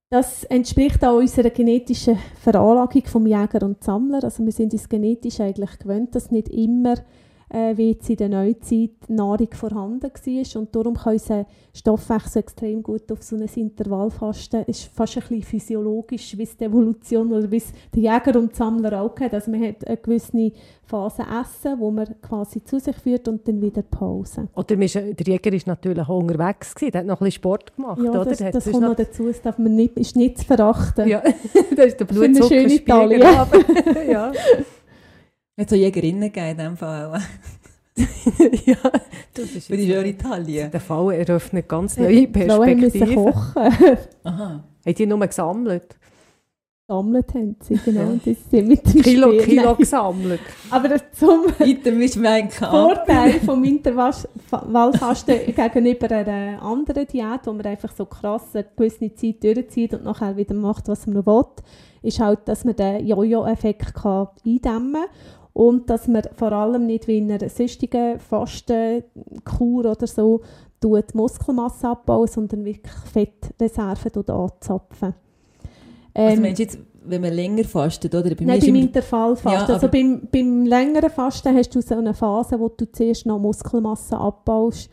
Das 0.10 0.44
entspricht 0.46 1.04
auch 1.04 1.18
unserer 1.18 1.50
genetischen 1.50 2.18
Veranlagung 2.40 3.06
vom 3.06 3.26
Jäger 3.26 3.64
und 3.64 3.84
Sammler. 3.84 4.24
Also 4.24 4.46
wir 4.46 4.52
sind 4.52 4.74
uns 4.74 4.88
genetisch 4.88 5.40
eigentlich 5.40 5.80
gewöhnt, 5.80 6.14
dass 6.16 6.32
nicht 6.32 6.50
immer 6.50 6.96
äh, 7.56 7.78
wie 7.78 7.92
jetzt 7.92 8.10
in 8.10 8.18
der 8.18 8.28
Neuzeit 8.28 8.92
Nahrung 9.08 9.48
vorhanden 9.54 10.02
war. 10.02 10.62
Und 10.62 10.76
darum 10.76 10.96
kann 10.96 11.14
unser 11.14 11.46
Stoffwechsel 11.74 12.40
extrem 12.40 12.84
gut 12.84 13.10
auf 13.12 13.24
so 13.24 13.38
ein 13.38 13.44
Intervallfasten. 13.44 14.66
Es 14.68 14.80
ist 14.80 14.94
fast 14.94 15.16
ein 15.16 15.22
bisschen 15.22 15.44
physiologisch, 15.44 16.38
wie 16.38 16.44
es 16.44 16.58
die 16.58 16.66
Evolution 16.66 17.32
oder 17.32 17.50
wie 17.50 17.58
es 17.58 17.72
der 17.94 18.02
Jäger 18.02 18.38
und 18.38 18.56
Sammler 18.56 19.02
auch 19.02 19.18
hat. 19.20 19.34
Also 19.34 19.52
man 19.52 19.64
hat 19.64 19.88
eine 19.88 19.96
gewisse 19.96 20.52
Phase 20.84 21.24
Essen, 21.24 21.80
wo 21.80 21.92
man 21.92 22.14
quasi 22.22 22.62
zu 22.64 22.78
sich 22.78 22.96
führt 22.98 23.28
und 23.30 23.48
dann 23.48 23.62
wieder 23.62 23.82
Pause. 23.84 24.50
Oder 24.54 24.76
der 24.76 24.88
Jäger 25.26 25.52
war 25.52 25.60
natürlich 25.66 26.04
auch 26.04 26.20
unterwegs, 26.20 26.76
gewesen. 26.76 26.92
der 26.92 27.00
hat 27.00 27.08
noch 27.08 27.22
ein 27.22 27.26
bisschen 27.26 27.32
Sport 27.32 27.76
gemacht, 27.76 28.02
ja, 28.04 28.10
oder? 28.12 28.26
das, 28.26 28.38
das 28.38 28.70
kommt 28.70 28.84
noch 28.84 28.96
dazu, 28.96 29.28
das 29.28 29.42
darf 29.42 29.58
man 29.58 29.76
nicht, 29.76 29.98
ist 29.98 30.16
nicht 30.16 30.40
zu 30.40 30.46
verachten. 30.46 31.08
Ja, 31.08 31.24
das 31.76 31.86
ist 31.88 32.00
der 32.00 32.06
Blutzuckerspiegel. 32.06 33.22
ja. 34.12 34.32
Hat 35.58 35.70
so 35.70 35.76
Jägerinnen 35.76 36.34
gegeben 36.34 36.50
in 36.50 36.58
dem 36.58 36.78
Fall 36.78 37.14
auch. 37.14 37.20
ja, 38.66 38.76
das 39.34 39.52
ist 39.52 39.68
Für 39.68 39.78
die 39.78 39.88
schöne 39.88 40.10
Italien. 40.10 40.70
Der 40.70 40.82
Fall 40.82 41.14
eröffnet 41.14 41.70
ganz 41.70 41.96
neue 41.96 42.28
Perspektiven. 42.28 42.80
müssen 42.82 43.16
kochen. 43.16 43.54
Aha. 44.24 44.64
Haben 44.86 44.96
die 44.96 45.06
nur 45.06 45.20
gesammelt? 45.26 45.96
Gesammelt 46.88 47.34
haben 47.34 47.56
sie, 47.62 47.78
genau. 47.78 48.02
Und 48.02 48.28
das 48.28 48.36
sind 48.52 48.68
mit 48.68 48.86
dem 48.86 49.02
Kilo, 49.02 49.32
Spiel. 49.32 49.44
Kilo 49.44 49.76
gesammelt. 49.76 50.42
Aber 50.70 50.90
zum. 51.14 51.46
Vorteil 52.70 53.40
vom 53.40 53.64
Intervallfasten 53.64 55.56
gegenüber 55.56 56.12
einer 56.12 56.62
anderen 56.62 57.08
Diät, 57.08 57.40
wo 57.46 57.54
man 57.54 57.66
einfach 57.66 57.94
so 57.96 58.06
krass 58.06 58.44
eine 58.54 58.66
gewisse 58.76 59.16
Zeit 59.16 59.42
durchzieht 59.42 59.94
und 59.94 60.04
nachher 60.04 60.36
wieder 60.36 60.54
macht, 60.54 60.90
was 60.90 61.08
man 61.08 61.26
will, 61.26 61.46
ist 62.04 62.20
halt, 62.20 62.40
dass 62.46 62.66
man 62.66 62.76
den 62.76 63.08
Jojo-Effekt 63.08 63.94
eindämmen 64.06 64.94
kann 64.94 65.10
und 65.56 65.90
dass 65.90 66.10
man 66.10 66.24
vor 66.36 66.52
allem 66.52 66.86
nicht 66.86 67.08
wie 67.08 67.18
in 67.18 67.32
einer 67.32 67.48
sonstigen 67.48 68.20
Fastenkur 68.20 69.86
oder 69.86 70.06
so 70.06 70.42
tut 70.82 71.16
Muskelmasse 71.16 71.88
abbauen, 71.88 72.28
sondern 72.28 72.66
wirklich 72.66 72.92
Fettreserven 73.14 74.28
anzapfen. 74.28 75.14
Also 76.14 76.36
Ähm, 76.36 76.42
meinst 76.42 76.60
du 76.60 76.64
jetzt, 76.64 76.78
wenn 77.06 77.22
man 77.22 77.32
länger 77.32 77.64
fastet, 77.64 78.14
oder? 78.14 78.36
Bei 78.36 78.44
Nein, 78.44 78.60
beim 78.60 78.76
Intervallfasten. 78.76 79.68
Ja, 79.70 79.74
also 79.74 79.88
beim, 79.88 80.28
beim 80.30 80.66
längeren 80.66 81.10
Fasten 81.10 81.56
hast 81.56 81.74
du 81.74 81.82
so 81.82 81.96
eine 81.96 82.14
Phase, 82.14 82.60
wo 82.60 82.68
du 82.68 82.92
zuerst 82.92 83.26
noch 83.26 83.40
Muskelmasse 83.40 84.18
abbaust. 84.18 84.90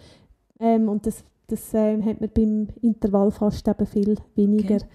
Ähm, 0.61 0.88
und 0.88 1.04
das, 1.09 1.25
das 1.49 1.75
ähm, 1.75 2.04
hat 2.04 2.21
man 2.21 2.31
beim 2.33 2.69
Intervallfasten 2.83 3.75
eben 3.75 3.87
viel 3.87 4.16
weniger. 4.37 4.76
Okay. 4.76 4.87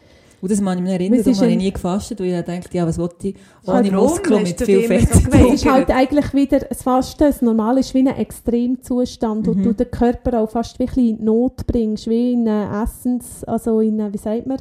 Und 0.41 0.51
das 0.51 0.63
kann 0.63 0.77
ich 0.77 0.84
mich 0.84 0.94
erinnern, 0.94 1.17
darum 1.20 1.32
ist 1.32 1.41
habe 1.41 1.51
ich 1.51 1.58
nie 1.58 1.72
gefastet, 1.72 2.20
weil 2.20 2.27
ich 2.27 2.46
dachte, 2.46 2.77
ja, 2.77 2.86
was 2.86 2.98
wollte 3.00 3.29
ich 3.29 3.36
Halt 3.65 3.88
ohne? 3.88 3.98
Muskeln 3.98 4.44
mit 4.44 4.62
viel 4.62 4.82
Fett 4.84 5.10
so? 5.13 5.29
Es 5.32 5.53
ist 5.56 5.65
halt 5.72 5.89
eigentlich 5.89 6.34
wieder 6.34 6.60
das 6.60 6.84
Fasten, 6.84 7.24
das 7.24 7.41
Normale 7.41 7.79
ist 7.79 7.94
wie 7.94 8.00
ein 8.00 8.08
Extremzustand, 8.08 9.48
wo 9.48 9.51
Mhm. 9.53 9.63
du 9.63 9.74
den 9.74 9.89
Körper 9.91 10.41
auch 10.41 10.50
fast 10.50 10.77
wirklich 10.79 11.10
in 11.12 11.24
Not 11.24 11.65
bringst, 11.67 12.08
wie 12.08 12.34
in 12.34 12.48
einen 12.48 12.84
Essens, 12.84 13.44
also 13.46 13.79
in 13.79 14.00
einen, 14.00 14.13
wie 14.13 14.17
sagt 14.17 14.46
man, 14.46 14.58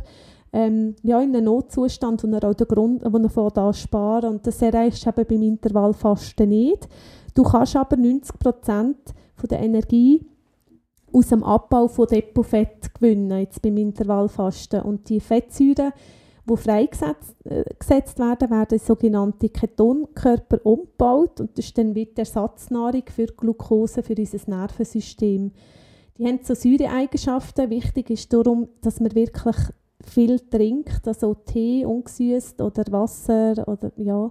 ähm, 0.52 0.94
ja, 1.02 1.20
in 1.20 1.34
einen 1.34 1.44
Notzustand, 1.44 2.22
wo 2.24 2.28
er 2.28 2.44
auch 2.48 2.54
den 2.54 2.66
Grund, 2.68 3.02
wo 3.04 3.18
er 3.18 3.28
von 3.28 3.50
da 3.52 3.72
sparen 3.72 4.30
und 4.30 4.46
das 4.46 4.62
erreichst 4.62 5.04
du 5.04 5.10
eben 5.10 5.26
beim 5.28 5.42
Intervallfasten 5.42 6.48
nicht. 6.48 6.88
Du 7.34 7.42
kannst 7.42 7.76
aber 7.76 7.96
90% 7.96 8.94
von 9.34 9.48
der 9.50 9.60
Energie 9.60 10.24
aus 11.16 11.28
dem 11.28 11.42
Abbau 11.42 11.88
von 11.88 12.06
Depotfett 12.06 12.94
gewinnen, 12.94 13.40
jetzt 13.40 13.62
beim 13.62 13.78
Intervallfasten. 13.78 14.82
Und 14.82 15.08
die 15.08 15.20
Fettsäuren, 15.20 15.92
die 16.48 16.56
freigesetzt 16.56 17.36
äh, 17.44 18.18
werden, 18.18 18.50
werden 18.50 18.78
in 18.78 18.84
sogenannte 18.84 19.48
Ketonkörper 19.48 20.64
umgebaut 20.64 21.40
und 21.40 21.56
das 21.56 21.64
ist 21.64 21.78
dann 21.78 21.94
wieder 21.94 22.18
Ersatznahrung 22.18 23.02
für 23.08 23.26
Glucose 23.26 24.02
für 24.02 24.14
unser 24.16 24.50
Nervensystem. 24.50 25.52
Die 26.18 26.26
haben 26.26 26.40
so 26.42 26.54
Säureeigenschaften. 26.54 27.70
Wichtig 27.70 28.10
ist 28.10 28.32
darum, 28.32 28.68
dass 28.82 29.00
man 29.00 29.14
wirklich 29.14 29.56
viel 30.04 30.38
trinkt, 30.38 31.08
also 31.08 31.34
Tee 31.34 31.84
ungesüßt 31.84 32.60
oder 32.60 32.84
Wasser 32.90 33.66
oder 33.66 33.90
ja, 33.96 34.30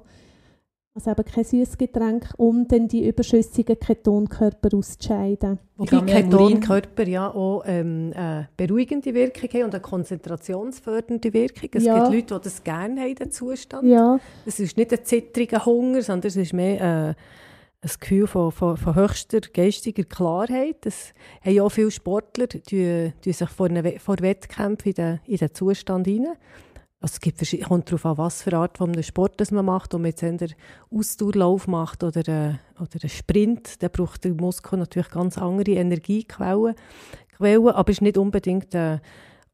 also 0.96 1.12
eben 1.12 1.26
kein 1.26 1.44
süßes 1.44 1.78
Getränk, 1.78 2.30
um 2.38 2.68
dann 2.70 2.88
die 2.88 3.06
überschüssigen 3.08 3.78
Ketonkörper 3.78 4.70
auszuscheiden. 4.78 5.60
Wobei 5.76 6.00
Ketonkörper 6.02 7.06
ja 7.06 7.30
auch 7.34 7.64
ähm, 7.66 8.14
eine 8.16 8.48
beruhigende 8.56 9.14
Wirkung 9.14 9.50
haben 9.50 9.64
und 9.66 9.74
eine 9.76 9.82
konzentrationsfördernde 9.82 11.34
Wirkung. 11.34 11.70
Es 11.74 11.84
Ja. 11.84 11.96
gibt 12.10 12.16
Leute, 12.32 12.36
die 12.40 12.44
das 12.46 12.64
gerne 12.64 13.02
haben, 13.02 13.16
den 13.16 13.30
Zustand. 13.32 13.86
Ja, 13.90 14.20
Es 14.46 14.60
ist 14.62 14.78
nicht 14.78 14.94
ein 14.94 15.04
zittriger 15.04 15.66
Hunger, 15.66 16.02
sondern 16.02 16.30
es 16.30 16.38
ist 16.38 16.54
mehr 16.54 16.80
äh, 16.80 17.14
ein 17.82 17.92
Gefühl 18.00 18.26
von, 18.26 18.54
von, 18.54 18.78
von 18.78 18.96
höchster 18.96 19.42
geistiger 19.54 20.04
Klarheit. 20.06 20.78
Das 20.86 21.14
haben 21.44 21.54
ja 21.56 21.64
auch 21.64 21.70
viele 21.70 21.92
Sportler, 21.92 22.48
die, 22.48 23.12
die 23.26 23.34
sich 23.34 23.50
vor, 23.50 23.68
einer, 23.68 23.84
We- 23.84 24.00
vor 24.00 24.16
Wettkämpfen 24.22 24.92
in 24.92 24.96
den, 24.96 25.20
in 25.28 25.38
den 25.38 25.54
Zustand 25.54 26.08
hinein. 26.08 26.38
Also 27.06 27.18
es 27.18 27.22
gibt 27.22 27.68
kommt 27.68 27.88
darauf 27.92 28.04
an, 28.08 28.18
was 28.18 28.42
für 28.42 28.50
eine 28.50 28.62
Art 28.62 28.80
von 28.80 29.04
Sport 29.04 29.40
das 29.40 29.52
man 29.52 29.66
macht. 29.66 29.94
Ob 29.94 30.02
man 30.02 30.10
jetzt 30.10 30.24
einen 30.24 30.40
Ausdauerlauf 30.90 31.68
macht 31.68 32.04
oder, 32.04 32.24
einen, 32.26 32.60
oder 32.80 33.00
einen 33.00 33.10
Sprint, 33.10 33.84
dann 33.84 33.92
braucht 33.92 34.24
der 34.24 34.34
Muskel 34.34 34.80
natürlich 34.80 35.12
ganz 35.12 35.38
andere 35.38 35.74
Energiequellen. 35.74 36.74
Quellen, 37.38 37.68
aber 37.68 37.92
es 37.92 37.98
ist 37.98 38.02
nicht 38.02 38.18
unbedingt 38.18 38.74
ein 38.74 39.02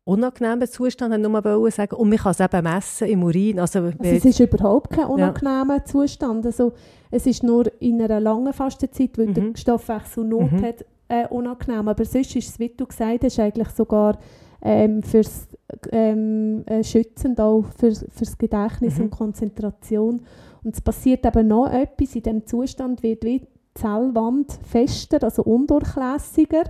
unangenehmer 0.05 0.69
Zustand, 0.69 1.13
ich 1.13 1.19
nur 1.19 1.43
wollte 1.43 1.75
sagen. 1.75 1.95
Und 1.97 2.07
man 2.07 2.19
kann 2.19 2.31
es 2.31 2.39
eben 2.39 2.63
messen 2.63 3.07
im 3.09 3.21
Urin. 3.23 3.59
Also, 3.59 3.79
Also 3.79 3.97
es 4.01 4.23
ist 4.23 4.39
überhaupt 4.39 4.91
kein 4.91 5.07
unangenehmer 5.07 5.83
Zustand. 5.83 6.45
Also 6.45 6.71
es 7.09 7.25
ist 7.25 7.43
nur 7.43 7.65
in 7.81 8.01
einer 8.01 8.21
langen 8.21 8.53
Fastenzeit, 8.53 9.17
weil 9.17 9.27
Mhm. 9.27 9.33
der 9.33 9.57
Stoffwechsel 9.57 10.23
Not 10.23 10.53
Mhm. 10.53 10.63
hat, 10.63 10.85
äh, 11.09 11.27
unangenehm. 11.27 11.89
Aber 11.89 12.05
sonst 12.05 12.33
ist 12.33 12.47
es, 12.47 12.59
wie 12.59 12.69
du 12.69 12.85
gesagt 12.85 13.25
hast, 13.25 13.39
eigentlich 13.39 13.69
sogar 13.71 14.17
ähm, 14.61 15.01
fürs 15.03 15.47
ähm, 15.91 16.63
äh, 16.65 16.83
schützend 16.83 17.39
auch 17.39 17.63
für, 17.77 17.93
fürs 17.93 18.37
Gedächtnis 18.37 18.97
Mhm. 18.97 19.05
und 19.05 19.09
Konzentration. 19.11 20.21
Und 20.63 20.75
es 20.75 20.81
passiert 20.81 21.25
eben 21.25 21.47
noch 21.47 21.67
etwas, 21.67 22.15
in 22.15 22.23
diesem 22.23 22.45
Zustand 22.45 23.03
wird 23.03 23.23
wie 23.23 23.39
die 23.39 23.47
Zellwand 23.73 24.51
fester, 24.63 25.23
also 25.23 25.43
undurchlässiger 25.43 26.63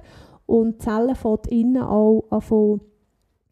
und 0.46 0.76
die 0.76 0.78
Zellen 0.86 1.16
von 1.16 1.40
innen 1.50 1.82
auch 1.82 2.26
anfangen 2.30 2.82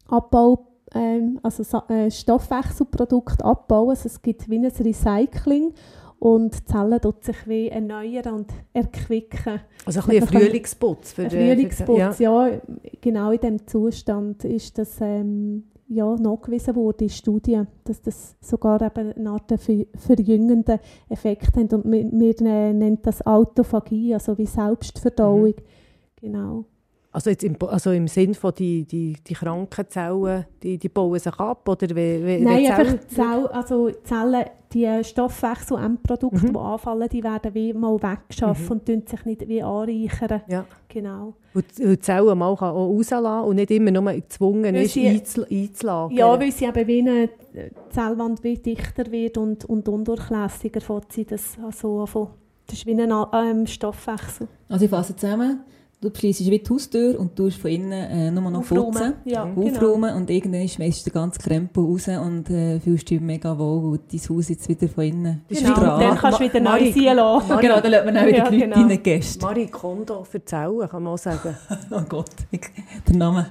Abbau, 0.08 0.66
ähm, 0.94 1.38
also 1.42 1.62
äh, 1.88 2.10
Stoffwechselprodukte 2.10 3.44
abbauen. 3.44 3.90
Also 3.90 4.06
es 4.06 4.22
gibt 4.22 4.48
wie 4.48 4.58
ein 4.58 4.64
Recycling 4.66 5.72
und 6.20 6.54
die 6.54 6.64
Zellen 6.66 7.00
tut 7.00 7.24
sich 7.24 7.48
wie 7.48 7.68
erneuern 7.68 8.34
und 8.34 8.52
erquicken. 8.74 9.60
Also 9.86 10.00
ein 10.00 10.06
bisschen 10.06 10.22
ein 10.22 10.28
Frühlingsputz. 10.28 11.12
Für 11.14 11.22
Ein 11.22 11.30
Frühlingsputz, 11.30 12.18
Ja. 12.18 12.46
ja. 12.46 12.60
genau 13.00 13.30
in 13.32 13.40
diesem 13.40 13.66
Zustand 13.66 14.44
ist 14.44 14.76
das 14.76 15.00
ähm, 15.00 15.64
ja, 15.88 16.14
nachgewiesen 16.16 16.76
worden 16.76 17.04
in 17.04 17.08
Studien, 17.08 17.66
dass 17.84 18.02
das 18.02 18.36
sogar 18.40 18.82
eben 18.82 19.12
eine 19.14 19.30
Art 19.30 19.50
ver 19.58 19.86
verjüngenden 19.96 20.78
Effekt 21.08 21.56
hat. 21.56 21.72
Und 21.72 21.90
wir, 21.90 22.12
wir 22.12 22.40
äh, 22.42 22.72
nennen 22.74 22.98
das 23.02 23.26
Autophagie, 23.26 24.12
also 24.12 24.36
wie 24.36 24.46
Selbstverdauung. 24.46 25.46
Mhm. 25.46 25.54
Genau. 26.16 26.64
Also, 27.12 27.30
jetzt 27.30 27.42
im, 27.42 27.56
also 27.66 27.90
im 27.90 28.06
Sinn 28.06 28.34
von 28.34 28.52
die, 28.54 28.84
die, 28.84 29.16
die 29.26 29.34
kranken 29.34 29.84
Zellen, 29.88 30.44
die, 30.62 30.78
die 30.78 30.88
bauen 30.88 31.18
sich 31.18 31.34
ab? 31.40 31.68
Oder 31.68 31.88
wie, 31.90 32.24
wie, 32.24 32.38
Nein, 32.44 32.66
einfach 32.66 32.76
Zellen- 32.84 33.00
die 33.00 33.14
Zell, 33.14 33.46
also 33.48 33.88
die 33.88 34.02
Zellen, 34.04 34.44
die 34.72 35.04
Stoffwechsel-Endprodukte, 35.04 36.46
Mhm. 36.46 36.52
die 36.52 36.58
anfallen, 36.58 37.08
die 37.08 37.24
werden 37.24 37.54
wie 37.54 37.72
mal 37.72 38.00
weggeschaffen 38.00 38.64
Mhm. 38.64 38.70
und 38.72 38.86
tun 38.86 39.02
sich 39.06 39.24
nicht 39.24 39.48
wie 39.48 39.62
anreichern. 39.62 40.42
Ja. 40.48 40.64
Genau. 40.88 41.34
Und 41.54 41.64
die 41.78 41.98
Zellen 41.98 42.38
mal 42.38 42.46
auch 42.48 42.62
rauslassen 42.62 43.48
und 43.48 43.56
nicht 43.56 43.70
immer 43.72 43.90
nur 43.90 44.12
gezwungen 44.12 44.74
Weil 44.74 44.82
ist, 44.84 44.92
sie- 44.94 45.08
einzul- 45.08 45.50
einzulagern. 45.50 46.16
Ja, 46.16 46.38
weil 46.38 46.52
sie 46.52 46.66
eben 46.66 46.86
wie 46.86 47.00
eine 47.00 47.26
die 47.28 47.70
Zellwand 47.90 48.44
wie 48.44 48.54
dichter 48.56 49.10
wird 49.10 49.36
und, 49.36 49.64
und 49.64 49.88
undurchlässiger 49.88 50.80
sie 51.08 51.24
das 51.24 51.56
also 51.64 52.06
von 52.06 52.28
das 52.68 52.78
ist 52.78 52.86
wie 52.86 52.92
ein 52.94 53.12
ähm, 53.32 53.66
Stoffwechsel. 53.66 54.46
Also 54.68 54.84
ich 54.84 54.90
fasse 54.92 55.16
zusammen, 55.16 55.60
du 56.00 56.10
schließt 56.14 56.40
wie 56.50 56.58
die 56.58 56.70
Haustür 56.70 57.18
und 57.20 57.36
tust 57.36 57.58
von 57.58 57.70
innen 57.70 57.92
äh, 57.92 58.30
nur 58.30 58.50
noch 58.50 58.60
Aufräumen. 58.60 58.90
putzen, 58.92 59.14
Ja, 59.24 59.44
aufräumen 59.44 60.02
genau. 60.02 60.16
und 60.16 60.30
irgendwann 60.30 60.66
schmeißt 60.68 61.00
du 61.06 61.10
den 61.10 61.14
ganzen 61.14 61.42
Krempel 61.42 61.84
raus 61.84 62.08
und 62.08 62.48
äh, 62.50 62.80
fühlst 62.80 63.10
dich 63.10 63.20
mega 63.20 63.58
wohl 63.58 63.92
und 63.92 64.00
dein 64.12 64.20
Haus 64.20 64.48
jetzt 64.48 64.68
wieder 64.68 64.88
von 64.88 65.04
innen 65.04 65.42
Genau. 65.48 65.70
strahlt. 65.72 66.02
Dann 66.02 66.16
kannst 66.16 66.40
du 66.40 66.44
wieder 66.44 66.60
neu 66.60 66.90
ziehen 66.92 67.16
lassen. 67.16 67.58
Genau, 67.60 67.80
dann 67.80 67.90
lässt 67.90 68.04
man 68.06 68.16
auch 68.16 68.26
wieder 68.26 68.38
Ja, 68.38 68.50
die 68.50 68.56
Leute 68.56 68.68
genau. 68.74 68.86
rein, 68.88 69.02
Gäste. 69.02 69.44
Marie 69.44 69.66
Kondo 69.66 70.26
erzählen, 70.32 70.88
kann 70.88 71.02
man 71.02 71.12
auch 71.12 71.18
sagen. 71.18 71.56
Oh 71.90 72.02
Gott, 72.08 72.30
der 73.08 73.16
Name 73.16 73.46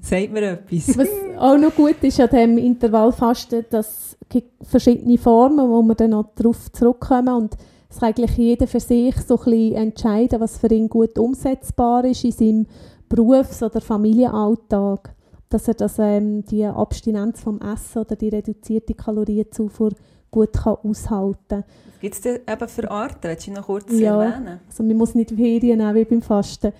sagt 0.00 0.32
mir 0.32 0.42
etwas. 0.52 0.96
Was 0.96 1.08
auch 1.38 1.58
noch 1.58 1.74
gut 1.74 1.96
ist 2.02 2.18
an 2.20 2.28
dem 2.30 2.56
Intervallfasten, 2.58 3.64
dass 3.70 4.16
es 4.20 4.28
gibt 4.28 4.66
verschiedene 4.66 5.18
Formen, 5.18 5.68
wo 5.68 5.82
wir 5.82 5.94
dann 5.94 6.10
noch 6.10 6.30
darauf 6.34 6.72
zurückkommen 6.72 7.28
und 7.34 7.56
es 7.94 8.00
kann 8.00 8.08
eigentlich 8.08 8.36
jeder 8.36 8.66
für 8.66 8.80
sich 8.80 9.14
so 9.20 9.36
ein 9.38 9.44
bisschen 9.44 9.74
entscheiden, 9.76 10.40
was 10.40 10.58
für 10.58 10.66
ihn 10.72 10.88
gut 10.88 11.16
umsetzbar 11.18 12.04
ist 12.04 12.24
in 12.24 12.32
seinem 12.32 12.66
Berufs- 13.08 13.62
oder 13.62 13.80
Familienalltag, 13.80 15.14
dass 15.48 15.68
er 15.68 15.74
das, 15.74 15.98
ähm, 16.00 16.44
die 16.46 16.64
Abstinenz 16.64 17.40
vom 17.40 17.60
Essen 17.60 17.98
oder 18.00 18.16
die 18.16 18.30
reduzierte 18.30 18.94
Kalorienzufuhr 18.94 19.92
gut 20.32 20.52
kann 20.54 20.76
aushalten 20.82 21.38
kann. 21.48 21.64
Was 21.92 22.00
gibt 22.00 22.14
es 22.16 22.20
denn 22.22 22.40
eben 22.50 22.68
für 22.68 22.90
Arten? 22.90 23.18
Willst 23.28 23.46
du 23.46 23.52
noch 23.52 23.66
kurz 23.66 23.92
Ja. 23.92 24.20
erwähnen? 24.22 24.60
Also 24.66 24.82
man 24.82 24.96
muss 24.96 25.14
nicht 25.14 25.30
Ferien 25.30 25.78
nehmen 25.78 25.94
wie 25.94 26.04
beim 26.04 26.22
Fasten. 26.22 26.72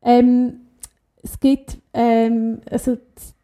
Ähm, 0.00 0.60
es 1.24 1.40
gibt, 1.40 1.78
ähm, 1.92 2.60
also 2.70 2.96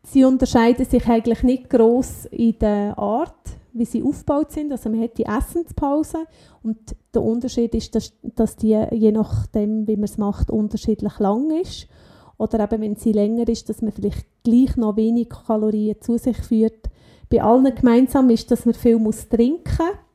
sie 0.05 0.25
unterscheiden 0.25 0.85
sich 0.87 1.05
eigentlich 1.09 1.43
nicht 1.43 1.69
groß 1.69 2.27
in 2.27 2.57
der 2.61 2.97
Art, 2.97 3.35
wie 3.79 3.85
sie 3.85 4.03
aufgebaut 4.03 4.53
sind. 4.53 4.73
Also 4.73 4.91
man 4.91 5.03
hat 5.03 5.19
die 5.19 5.27
Essenspause 5.27 6.25
und 6.63 6.79
der 7.15 7.23
Unterschied 7.23 7.75
ist, 7.75 7.95
dass, 7.95 8.13
dass 8.23 8.57
die 8.57 8.79
je 8.93 9.13
nachdem, 9.13 9.87
wie 9.87 9.97
man 9.97 10.05
es 10.05 10.19
macht, 10.19 10.51
unterschiedlich 10.51 11.19
lang 11.19 11.51
ist. 11.61 11.89
Oder 12.37 12.61
eben, 12.61 12.83
wenn 12.83 12.97
sie 12.97 13.13
länger 13.13 13.49
ist, 13.49 13.69
dass 13.69 13.83
man 13.83 13.93
vielleicht 13.93 14.27
gleich 14.45 14.77
noch 14.77 14.97
wenig 14.97 15.29
Kalorien 15.29 16.01
zu 16.01 16.19
sich 16.19 16.37
führt. 16.39 16.89
Bei 17.31 17.43
allen 17.43 17.75
gemeinsam 17.75 18.31
ist, 18.31 18.51
dass 18.51 18.65
man 18.65 18.75
viel 18.75 18.99
muss 18.99 19.29
trinken 19.29 19.67
muss 19.79 20.09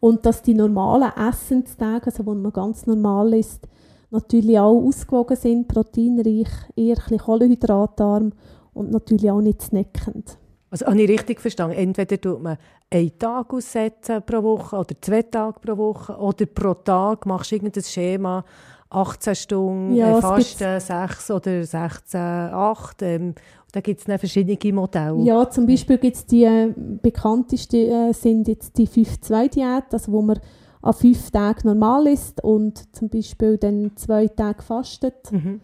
und 0.00 0.26
dass 0.26 0.42
die 0.42 0.52
normalen 0.52 1.12
Essenstage, 1.16 2.06
also 2.06 2.26
wo 2.26 2.34
man 2.34 2.52
ganz 2.52 2.86
normal 2.86 3.32
ist, 3.32 3.66
natürlich 4.10 4.58
auch 4.58 4.78
ausgewogen 4.78 5.36
sind, 5.36 5.66
proteinreich, 5.68 6.48
eher 6.76 6.96
ein 6.96 7.02
bisschen 7.02 7.18
kohlenhydratarm 7.18 8.32
und 8.74 8.90
natürlich 8.90 9.30
auch 9.30 9.40
nicht 9.40 9.62
snackend. 9.62 10.36
Also 10.74 10.86
habe 10.86 11.00
ich 11.00 11.08
richtig 11.08 11.40
verstanden? 11.40 11.76
Entweder 11.76 12.20
tut 12.20 12.42
man 12.42 12.56
einen 12.90 13.16
Tag 13.16 13.54
aussetzen 13.54 14.20
pro 14.26 14.42
Woche 14.42 14.74
oder 14.74 15.00
zwei 15.00 15.22
Tage 15.22 15.60
pro 15.60 15.76
Woche 15.76 16.16
oder 16.16 16.46
pro 16.46 16.74
Tag 16.74 17.26
machst 17.26 17.52
du 17.52 17.54
irgendein 17.54 17.84
Schema, 17.84 18.44
18 18.90 19.36
Stunden, 19.36 19.94
Ja, 19.94 20.18
äh, 20.18 20.20
Fasten 20.20 20.80
6 20.80 21.30
oder 21.30 21.62
16, 21.62 22.20
8. 22.20 23.02
Ähm, 23.02 23.34
da 23.70 23.80
gibt 23.80 24.00
es 24.00 24.18
verschiedene 24.18 24.72
Modelle. 24.72 25.22
Ja, 25.22 25.48
zum 25.48 25.64
Beispiel 25.68 25.96
gibt 25.98 26.16
es 26.16 26.26
die 26.26 26.42
äh, 26.42 26.74
bekanntesten 26.76 28.10
äh, 28.10 28.12
sind 28.12 28.48
jetzt 28.48 28.76
die 28.76 28.88
5-2-Diät, 28.88 29.84
also 29.92 30.10
wo 30.10 30.22
man 30.22 30.40
an 30.82 30.92
fünf 30.92 31.30
Tagen 31.30 31.68
normal 31.68 32.08
ist 32.08 32.42
und 32.42 32.92
zum 32.96 33.10
Beispiel 33.10 33.58
dann 33.58 33.92
zwei 33.94 34.26
Tage 34.26 34.60
fastet. 34.60 35.30
Mhm. 35.30 35.60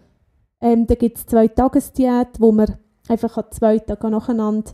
Ähm, 0.60 0.86
dann 0.86 0.98
gibt 0.98 1.18
es 1.18 1.26
zwei 1.26 1.48
Tagesdiät, 1.48 2.38
wo 2.38 2.52
man 2.52 2.76
einfach 3.08 3.36
an 3.38 3.46
zwei 3.50 3.80
Tagen 3.80 4.12
nacheinander 4.12 4.70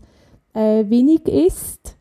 äh, 0.56 0.88
wenig 0.88 1.28
isst. 1.28 1.96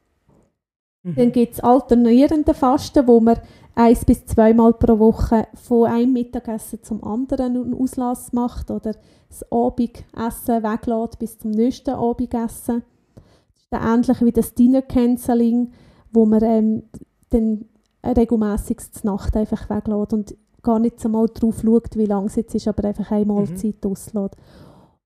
Mhm. 1.04 1.16
Dann 1.16 1.32
gibt 1.32 1.54
es 1.54 1.60
alternierende 1.60 2.54
Fasten, 2.54 3.06
wo 3.06 3.20
man 3.20 3.38
eins 3.76 4.06
bis 4.06 4.26
zweimal 4.26 4.74
pro 4.74 4.98
Woche 4.98 5.48
von 5.54 5.88
einem 5.88 6.14
Mittagessen 6.14 6.82
zum 6.82 7.04
anderen 7.04 7.58
einen 7.58 7.74
Auslass 7.74 8.32
macht 8.32 8.72
oder 8.72 8.94
das 9.28 9.52
Abendessen 9.52 10.64
weglässt 10.64 11.20
bis 11.20 11.38
zum 11.38 11.52
nächsten 11.52 11.96
Abendessen. 11.96 12.84
Das 13.16 13.64
ist 13.64 13.68
dann 13.70 13.94
ähnlich 13.94 14.22
wie 14.22 14.32
das 14.32 14.54
Dinner 14.54 14.82
Canceling, 14.82 15.72
wo 16.14 16.26
man 16.26 16.44
ähm, 16.44 16.84
dann 17.32 17.66
regelmässig 18.06 18.80
zur 18.94 19.12
Nacht 19.12 19.36
einfach 19.36 19.70
weglässt 19.70 20.14
und 20.14 20.36
gar 20.64 20.80
nicht 20.80 21.00
so 21.00 21.10
mal 21.10 21.28
drauf 21.28 21.62
schaut, 21.62 21.98
wie 21.98 22.06
lange 22.06 22.28
es 22.28 22.38
jetzt 22.38 22.56
ist, 22.56 22.68
aber 22.68 22.88
einfach 22.88 23.12
eine 23.12 23.26
Mahlzeit 23.26 23.86
auslässt. 23.86 24.38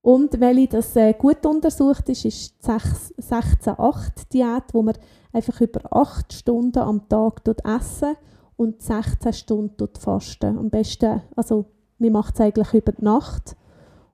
Und 0.02 0.40
welche 0.40 0.68
das 0.68 0.96
äh, 0.96 1.12
gut 1.12 1.44
untersucht 1.44 2.08
ist, 2.08 2.24
ist 2.24 2.54
die 2.62 2.70
16-8-Diät, 3.22 4.72
wo 4.72 4.82
man 4.82 4.94
einfach 5.32 5.60
über 5.60 5.80
8 5.90 6.32
Stunden 6.32 6.78
am 6.78 7.08
Tag 7.08 7.42
essen 7.64 8.16
und 8.56 8.80
16 8.82 9.32
Stunden 9.32 9.88
fasten. 9.98 10.58
Am 10.58 10.70
besten, 10.70 11.22
also 11.36 11.66
man 11.98 12.12
macht 12.12 12.34
es 12.34 12.40
eigentlich 12.40 12.72
über 12.72 12.92
die 12.92 13.04
Nacht. 13.04 13.56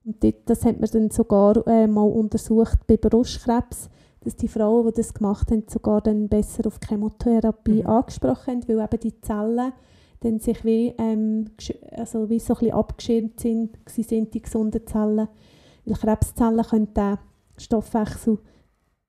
Und 0.04 0.22
dort, 0.22 0.36
das 0.46 0.64
hat 0.64 0.80
man 0.80 0.90
dann 0.90 1.10
sogar 1.10 1.64
äh, 1.66 1.86
mal 1.86 2.02
untersucht 2.02 2.86
bei 2.86 2.96
Brustkrebs, 2.96 3.88
dass 4.22 4.36
die 4.36 4.48
Frauen, 4.48 4.86
die 4.88 4.92
das 4.92 5.14
gemacht 5.14 5.50
haben, 5.52 5.64
sogar 5.68 6.00
dann 6.00 6.28
besser 6.28 6.66
auf 6.66 6.80
Chemotherapie 6.86 7.82
Mhm. 7.82 7.86
angesprochen 7.86 8.54
haben, 8.54 8.68
weil 8.68 8.84
eben 8.84 9.00
die 9.00 9.20
Zellen 9.20 9.72
dann 10.20 10.40
sich 10.40 10.64
wie, 10.64 10.94
ähm, 10.98 11.50
also 11.92 12.28
wie 12.28 12.40
so 12.40 12.54
ein 12.54 12.58
bisschen 12.58 12.74
abgeschirmt 12.74 13.38
sind, 13.38 13.76
sind, 13.88 14.34
die 14.34 14.42
gesunden 14.42 14.84
Zellen. 14.86 15.28
Weil 15.86 15.96
Krebszellen 15.96 16.64
können 16.64 16.92
den 16.94 17.18
Stoffwechsel 17.58 18.38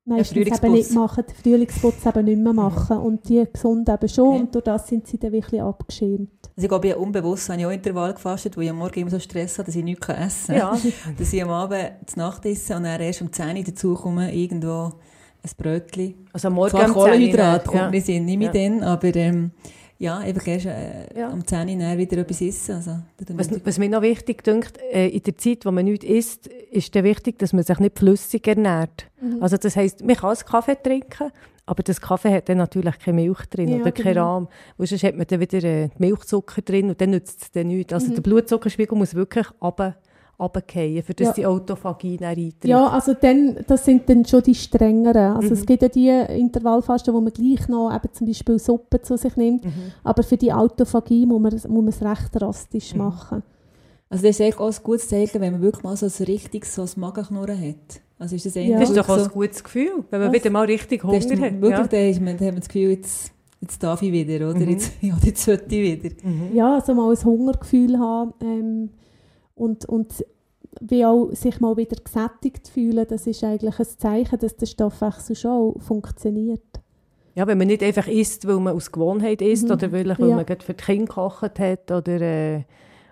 meistens 0.05 0.37
eben 0.37 0.71
nicht 0.73 0.91
machen, 0.91 1.23
den 1.27 1.35
Frühlingsputz 1.35 2.05
eben 2.05 2.25
nicht 2.25 2.39
mehr 2.39 2.53
machen. 2.53 2.97
Und 2.97 3.27
die 3.27 3.43
gesunden 3.51 3.93
eben 3.93 4.07
schon 4.09 4.27
Okay. 4.29 4.39
und 4.39 4.55
durch 4.55 4.63
das 4.63 4.87
sind 4.87 5.05
sie 5.07 5.17
dann 5.17 5.31
wirklich 5.33 5.61
abgeschirmt. 5.61 6.29
Also 6.55 6.63
ich 6.65 6.69
glaube, 6.69 6.87
ich 6.87 6.93
habe 6.93 7.03
unbewusst 7.03 7.49
habe 7.49 7.59
ich 7.59 7.65
auch 7.67 7.71
Intervall 7.71 8.13
gefastet, 8.13 8.55
wo 8.55 8.61
ich 8.61 8.69
am 8.69 8.77
Morgen 8.77 8.99
immer 9.01 9.11
so 9.11 9.19
Stress 9.19 9.57
habe, 9.57 9.65
dass 9.65 9.75
ich 9.75 9.83
nichts 9.83 10.07
essen 10.07 10.55
kann. 10.55 10.57
Ja, 10.57 10.77
Dass 11.17 11.33
ich 11.33 11.43
am 11.43 11.49
Abend 11.49 11.91
zu 12.05 12.17
Nacht 12.19 12.45
esse 12.45 12.75
und 12.75 12.83
dann 12.83 13.01
erst 13.01 13.21
um 13.21 13.31
10 13.31 13.57
Uhr 13.57 13.63
dazukomme, 13.63 14.33
irgendwo 14.33 14.93
ein 15.43 15.51
Brötchen. 15.57 16.15
also 16.33 16.47
am 16.47 16.53
Morgen 16.55 16.71
Zwar 16.71 16.81
um 16.81 16.87
10 16.87 16.95
Uhr, 16.95 17.03
Kohlenhydrat 17.03 17.65
kommt 17.65 17.79
ja. 17.81 17.89
mir 17.91 18.01
Sinn, 18.01 18.25
nicht 18.25 18.37
mit 18.37 18.45
Ja. 18.47 18.51
denen, 18.53 18.83
aber 18.83 19.15
ähm, 19.15 19.51
ja, 19.99 20.17
einfach 20.19 20.45
erst 20.47 20.65
äh, 20.67 21.19
Ja. 21.19 21.29
um 21.29 21.45
10 21.45 21.69
Uhr 21.81 21.97
wieder 21.97 22.17
etwas 22.17 22.41
essen. 22.41 22.75
Also, 22.75 22.91
Was, 23.33 23.49
was 23.65 23.77
mir 23.79 23.89
noch 23.89 24.01
wichtig 24.01 24.43
dünkt, 24.43 24.77
äh, 24.91 25.07
in 25.07 25.23
der 25.23 25.37
Zeit, 25.37 25.65
wo 25.65 25.71
man 25.71 25.85
nichts 25.85 26.05
isst, 26.05 26.47
ist 26.47 26.95
dann 26.95 27.03
wichtig, 27.03 27.39
dass 27.39 27.53
man 27.53 27.63
sich 27.63 27.79
nicht 27.79 27.97
flüssig 27.97 28.47
ernährt. 28.47 29.05
Also 29.41 29.57
das 29.57 29.75
heisst, 29.75 30.03
man 30.05 30.15
kann 30.15 30.29
einen 30.29 30.45
Kaffee 30.45 30.75
trinken, 30.81 31.31
aber 31.65 31.81
das 31.83 31.99
Kaffee 31.99 32.31
hat 32.33 32.47
dann 32.49 32.59
natürlich 32.59 32.97
keine 32.99 33.15
Milch 33.21 33.45
drin 33.49 33.69
Ja, 33.69 33.77
oder 33.77 33.91
kein 33.91 34.13
genau. 34.13 34.35
Rahm. 34.35 34.47
Weil 34.77 34.87
sonst 34.87 35.03
hat 35.03 35.15
man 35.17 35.25
dann 35.27 35.39
wieder 35.39 35.63
äh, 35.63 35.89
Milchzucker 35.97 36.61
drin 36.61 36.89
und 36.89 37.01
dann 37.01 37.09
nützt 37.09 37.41
es 37.41 37.51
dann 37.51 37.67
nichts. 37.67 37.91
Mhm. 37.91 37.95
Also 37.95 38.13
der 38.13 38.21
Blutzuckerspiegel 38.21 38.97
muss 38.97 39.15
wirklich 39.15 39.47
runter, 39.61 39.95
runterfallen, 40.39 41.03
für 41.03 41.13
das 41.13 41.27
Ja. 41.29 41.33
die 41.33 41.45
Autophagie 41.45 42.17
dann 42.17 42.29
eintritt. 42.29 42.65
Ja, 42.65 42.87
also 42.89 43.13
dann, 43.19 43.57
das 43.67 43.85
sind 43.85 44.07
dann 44.09 44.23
schon 44.25 44.43
die 44.43 44.53
strengeren. 44.55 45.35
Also 45.35 45.47
Mhm. 45.47 45.53
es 45.53 45.65
gibt 45.65 45.81
ja 45.81 45.89
die 45.89 46.09
Intervallfasten, 46.39 47.13
wo 47.13 47.21
man 47.21 47.33
gleich 47.33 47.67
noch 47.67 47.91
eben 47.93 48.13
zum 48.13 48.27
Beispiel 48.27 48.59
Suppe 48.59 49.01
zu 49.01 49.17
sich 49.17 49.35
nimmt. 49.35 49.65
Mhm. 49.65 49.71
Aber 50.03 50.21
für 50.23 50.37
die 50.37 50.53
Autophagie 50.53 51.25
muss 51.25 51.41
man, 51.41 51.53
muss 51.53 51.63
man 51.67 51.87
es 51.87 52.01
recht 52.01 52.29
drastisch 52.33 52.93
Mhm. 52.93 52.99
machen. 52.99 53.43
Also 54.09 54.25
das 54.25 54.35
ist 54.39 54.41
eigentlich 54.41 54.59
auch 54.59 54.67
ein 54.71 54.83
gutes 54.83 55.07
Zeichen, 55.09 55.41
wenn 55.41 55.53
man 55.53 55.61
wirklich 55.61 55.83
mal 55.83 55.97
so 55.97 56.05
ein 56.05 56.25
richtiges 56.25 56.73
so 56.75 56.83
ein 56.83 56.89
Magenknurren 56.95 57.59
hat. 57.59 58.01
Also 58.19 58.35
ist 58.35 58.45
das 58.45 58.55
Ja. 58.55 58.79
Das 58.79 58.89
ist 58.89 58.97
doch 58.97 59.09
auch 59.09 59.17
so, 59.17 59.23
ein 59.25 59.29
gutes 59.31 59.63
Gefühl, 59.63 60.03
wenn 60.09 60.19
man 60.21 60.29
Was? 60.33 60.35
wieder 60.39 60.49
mal 60.49 60.65
richtig 60.65 61.01
das 61.01 61.25
ist 61.25 61.31
Hunger 61.31 61.45
hat. 61.47 61.61
wirklich, 61.61 61.71
Ja. 61.79 61.87
dann, 61.87 62.09
ist 62.09 62.21
man, 62.21 62.37
dann 62.37 62.47
hat 62.47 62.53
man 62.53 62.61
das 62.61 62.69
Gefühl, 62.69 62.89
jetzt, 62.91 63.31
jetzt 63.61 63.83
darf 63.83 64.01
ich 64.01 64.11
wieder, 64.11 64.49
oder? 64.49 64.59
Mhm. 64.59 64.69
Jetzt, 64.69 64.91
ja, 65.01 65.17
jetzt 65.23 65.43
sollte 65.43 65.75
ich 65.75 66.03
wieder. 66.03 66.15
Mhm. 66.23 66.55
Ja, 66.55 66.75
also 66.75 66.93
mal 66.93 67.11
ein 67.11 67.23
Hungergefühl 67.23 67.99
haben 67.99 68.33
ähm, 68.41 68.89
und, 69.57 69.85
und 69.85 70.25
wie 70.81 71.05
auch 71.05 71.31
sich 71.31 71.59
mal 71.59 71.75
wieder 71.77 71.97
gesättigt 72.03 72.67
fühlen, 72.67 73.05
das 73.09 73.25
ist 73.27 73.43
eigentlich 73.43 73.79
ein 73.79 73.85
Zeichen, 73.97 74.37
dass 74.39 74.55
der 74.57 74.65
Stoffwechsel 74.67 75.35
schon 75.35 75.79
funktioniert. 75.79 76.61
Ja, 77.35 77.45
wenn 77.47 77.57
man 77.57 77.67
nicht 77.67 77.83
einfach 77.83 78.07
isst, 78.07 78.47
weil 78.47 78.59
man 78.59 78.75
aus 78.75 78.91
Gewohnheit 78.91 79.41
isst 79.41 79.65
Mhm. 79.65 79.71
oder 79.71 79.91
weil, 79.91 80.07
weil 80.19 80.29
Ja. 80.29 80.35
man 80.35 80.45
gerade 80.45 80.63
für 80.65 80.73
die 80.73 80.83
Kinder 80.83 81.05
gekocht 81.05 81.59
hat 81.59 81.91
oder, 81.91 82.21
äh, 82.21 82.63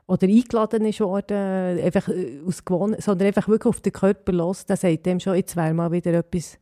oder 0.07 0.27
eingeladen 0.27 0.85
ist 0.85 0.99
worden, 0.99 1.79
einfach 1.79 2.07
äh, 2.09 2.39
aus 2.45 2.63
Gewohnheit, 2.63 3.01
sondern 3.03 3.27
einfach 3.27 3.47
wirklich 3.47 3.69
auf 3.69 3.81
den 3.81 3.93
Körper 3.93 4.31
los, 4.31 4.65
dann 4.65 4.77
sagt 4.77 5.05
dem 5.05 5.19
schon, 5.19 5.35
jetzt 5.35 5.55
wäre 5.55 5.73
mal 5.73 5.91
wieder 5.91 6.13
etwas, 6.13 6.57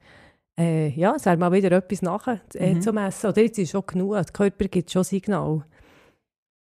äh, 0.57 0.89
ja, 0.89 1.13
es 1.15 1.25
wäre 1.25 1.37
mal 1.37 1.51
wieder 1.51 1.71
etwas 1.71 2.01
nachher 2.01 2.39
äh, 2.53 2.75
Mhm. 2.75 2.81
zum 2.81 2.97
Essen. 2.97 3.27
Oder 3.29 3.41
jetzt 3.41 3.57
ist 3.59 3.71
schon 3.71 3.83
genug, 3.85 4.13
der 4.13 4.23
Körper 4.25 4.65
gibt 4.67 4.91
schon 4.91 5.03
Signal. 5.03 5.63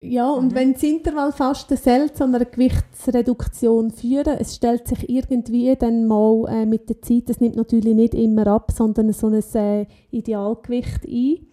Ja, 0.01 0.29
und 0.29 0.51
Mhm. 0.51 0.55
wenn 0.55 0.73
das 0.73 0.83
Intervallfasten 0.83 1.77
soll 1.77 2.11
zu 2.13 2.25
einer 2.25 2.45
Gewichtsreduktion 2.45 3.91
führen, 3.91 4.37
es 4.39 4.55
stellt 4.55 4.87
sich 4.87 5.09
irgendwie 5.09 5.75
dann 5.75 6.05
mal 6.05 6.45
äh, 6.47 6.65
mit 6.65 6.89
der 6.89 7.01
Zeit, 7.01 7.29
das 7.29 7.39
nimmt 7.41 7.55
natürlich 7.55 7.95
nicht 7.95 8.13
immer 8.13 8.45
ab, 8.47 8.71
sondern 8.71 9.11
so 9.13 9.27
ein 9.27 9.41
äh, 9.55 9.85
Idealgewicht 10.11 11.05
ein. 11.05 11.47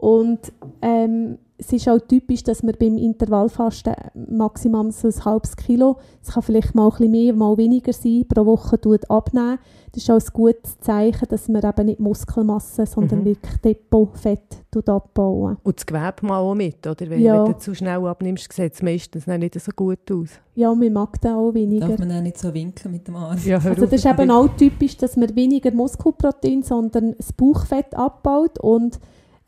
Und 0.00 0.40
ähm, 0.80 1.36
es 1.58 1.74
ist 1.74 1.86
auch 1.90 1.98
typisch, 1.98 2.42
dass 2.42 2.62
man 2.62 2.74
beim 2.80 2.96
Intervallfasten 2.96 3.92
maximal 4.30 4.90
so 4.92 5.08
ein 5.08 5.24
halbes 5.26 5.54
Kilo, 5.56 5.98
es 6.22 6.32
kann 6.32 6.42
vielleicht 6.42 6.74
mal 6.74 6.86
ein 6.86 6.90
bisschen 6.92 7.10
mehr, 7.10 7.34
mal 7.34 7.54
weniger 7.58 7.92
sein, 7.92 8.24
pro 8.26 8.46
Woche 8.46 8.80
tut 8.80 9.10
abnehmen. 9.10 9.58
Das 9.92 10.02
ist 10.04 10.10
auch 10.10 10.14
ein 10.14 10.26
gutes 10.32 10.78
Zeichen, 10.80 11.26
dass 11.28 11.48
man 11.48 11.62
eben 11.62 11.86
nicht 11.86 12.00
Muskelmasse, 12.00 12.86
sondern 12.86 13.18
Mhm. 13.20 13.24
wirklich 13.26 13.56
Depotfett 13.58 14.40
tut 14.70 14.88
abbauen. 14.88 15.58
Und 15.62 15.76
das 15.76 15.84
Gewebe 15.84 16.14
mal 16.22 16.38
auch 16.38 16.54
mit, 16.54 16.86
oder? 16.86 17.10
Wenn, 17.10 17.20
Ja. 17.20 17.44
wenn 17.44 17.52
du 17.52 17.58
zu 17.58 17.74
schnell 17.74 18.06
abnimmst, 18.06 18.50
sieht 18.50 18.72
es 18.72 18.82
meistens 18.82 19.26
nicht 19.26 19.60
so 19.60 19.72
gut 19.76 20.10
aus. 20.10 20.28
Ja, 20.54 20.74
man 20.74 20.92
mag 20.94 21.20
den 21.20 21.32
auch 21.32 21.52
weniger. 21.52 21.88
Darf 21.88 21.98
man 21.98 22.12
auch 22.12 22.22
nicht 22.22 22.38
so 22.38 22.54
winken 22.54 22.90
mit 22.92 23.06
dem 23.06 23.16
Arm? 23.16 23.36
Ja, 23.44 23.60
hör 23.60 23.72
Also 23.72 23.84
das 23.84 23.92
ist 23.92 24.06
eben 24.06 24.30
auch 24.30 24.48
typisch, 24.56 24.96
dass 24.96 25.16
man 25.18 25.36
weniger 25.36 25.72
Muskelprotein, 25.72 26.62
sondern 26.62 27.16
das 27.18 27.34
Bauchfett 27.34 27.94
abbaut 27.94 28.58
und 28.60 28.98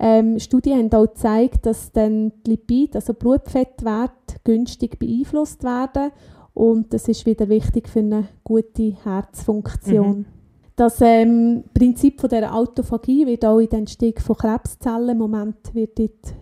ähm, 0.05 0.41
Studien 0.41 0.79
haben 0.79 0.93
auch 0.93 1.07
gezeigt, 1.07 1.65
dass 1.65 1.93
dann 1.93 2.33
die 2.45 2.51
Lipid, 2.51 2.97
also 2.97 3.15
Blutfettwerte, 3.15 4.37
günstig 4.43 4.99
beeinflusst 4.99 5.63
werden 5.63 6.11
und 6.55 6.93
das 6.93 7.07
ist 7.07 7.25
wieder 7.25 7.49
wichtig 7.49 7.89
für 7.89 8.01
eine 8.01 8.29
gute 8.43 8.97
Herzfunktion. 9.05 10.19
Mhm. 10.19 10.27
Das 10.75 11.01
ähm, 11.01 11.65
Prinzip 11.73 12.21
von 12.21 12.31
der 12.31 12.53
Autophagie 12.53 13.27
wird 13.27 13.45
auch 13.45 13.61
in 13.61 13.69
den 13.69 13.79
Entstehung 13.81 14.19
von 14.19 14.37
Krebszellen 14.37 15.11
im 15.11 15.19
Moment 15.19 15.73
wird 15.73 16.01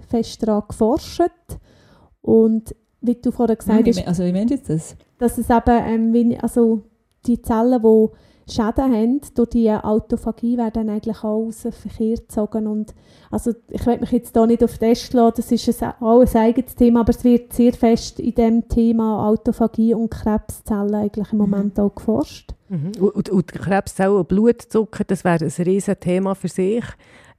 fest 0.08 0.42
daran 0.42 0.62
geforscht 0.66 1.20
und 2.22 2.74
wie 3.02 3.14
du 3.14 3.30
vorher 3.30 3.56
gesagt 3.56 3.86
hast, 3.86 4.06
Also 4.08 4.24
wie 4.24 4.32
meinst 4.32 4.54
du 4.54 4.72
das? 4.72 4.96
dass 5.18 5.36
es 5.36 5.50
eben, 5.50 6.14
ähm, 6.14 6.38
also 6.40 6.82
die 7.26 7.42
Zellen, 7.42 7.82
die 7.82 8.08
Schäden 8.50 8.92
haben, 8.92 9.20
durch 9.34 9.50
die 9.50 9.70
Autophagie 9.70 10.56
werden 10.58 10.88
eigentlich 10.88 11.18
auch 11.18 11.46
aus 11.46 11.62
dem 11.62 11.72
Verkehr 11.72 12.16
gezogen. 12.16 12.66
Und 12.66 12.94
also 13.30 13.52
ich 13.68 13.86
will 13.86 13.98
mich 13.98 14.12
jetzt 14.12 14.34
hier 14.34 14.46
nicht 14.46 14.64
auf 14.64 14.78
den 14.78 14.88
Test 14.88 15.12
lassen, 15.12 15.34
das 15.36 15.52
ist 15.52 15.82
ein, 15.82 15.92
auch 16.00 16.20
ein 16.20 16.36
eigenes 16.36 16.74
Thema, 16.74 17.00
aber 17.00 17.10
es 17.10 17.24
wird 17.24 17.52
sehr 17.52 17.72
fest 17.72 18.20
in 18.20 18.34
dem 18.34 18.68
Thema 18.68 19.26
Autophagie 19.28 19.94
und 19.94 20.10
Krebszellen 20.10 20.94
eigentlich 20.94 21.32
im 21.32 21.38
Mhm. 21.38 21.50
Moment 21.50 21.80
auch 21.80 21.94
geforscht. 21.94 22.54
Mhm. 22.68 22.92
Und, 23.00 23.14
und, 23.14 23.30
und 23.30 23.46
Krebszellen 23.52 24.16
und 24.16 24.28
Blutzucker, 24.28 25.04
das 25.04 25.24
wäre 25.24 25.44
ein 25.44 25.64
riesen 25.64 25.98
Thema 25.98 26.34
für 26.34 26.48
sich. 26.48 26.84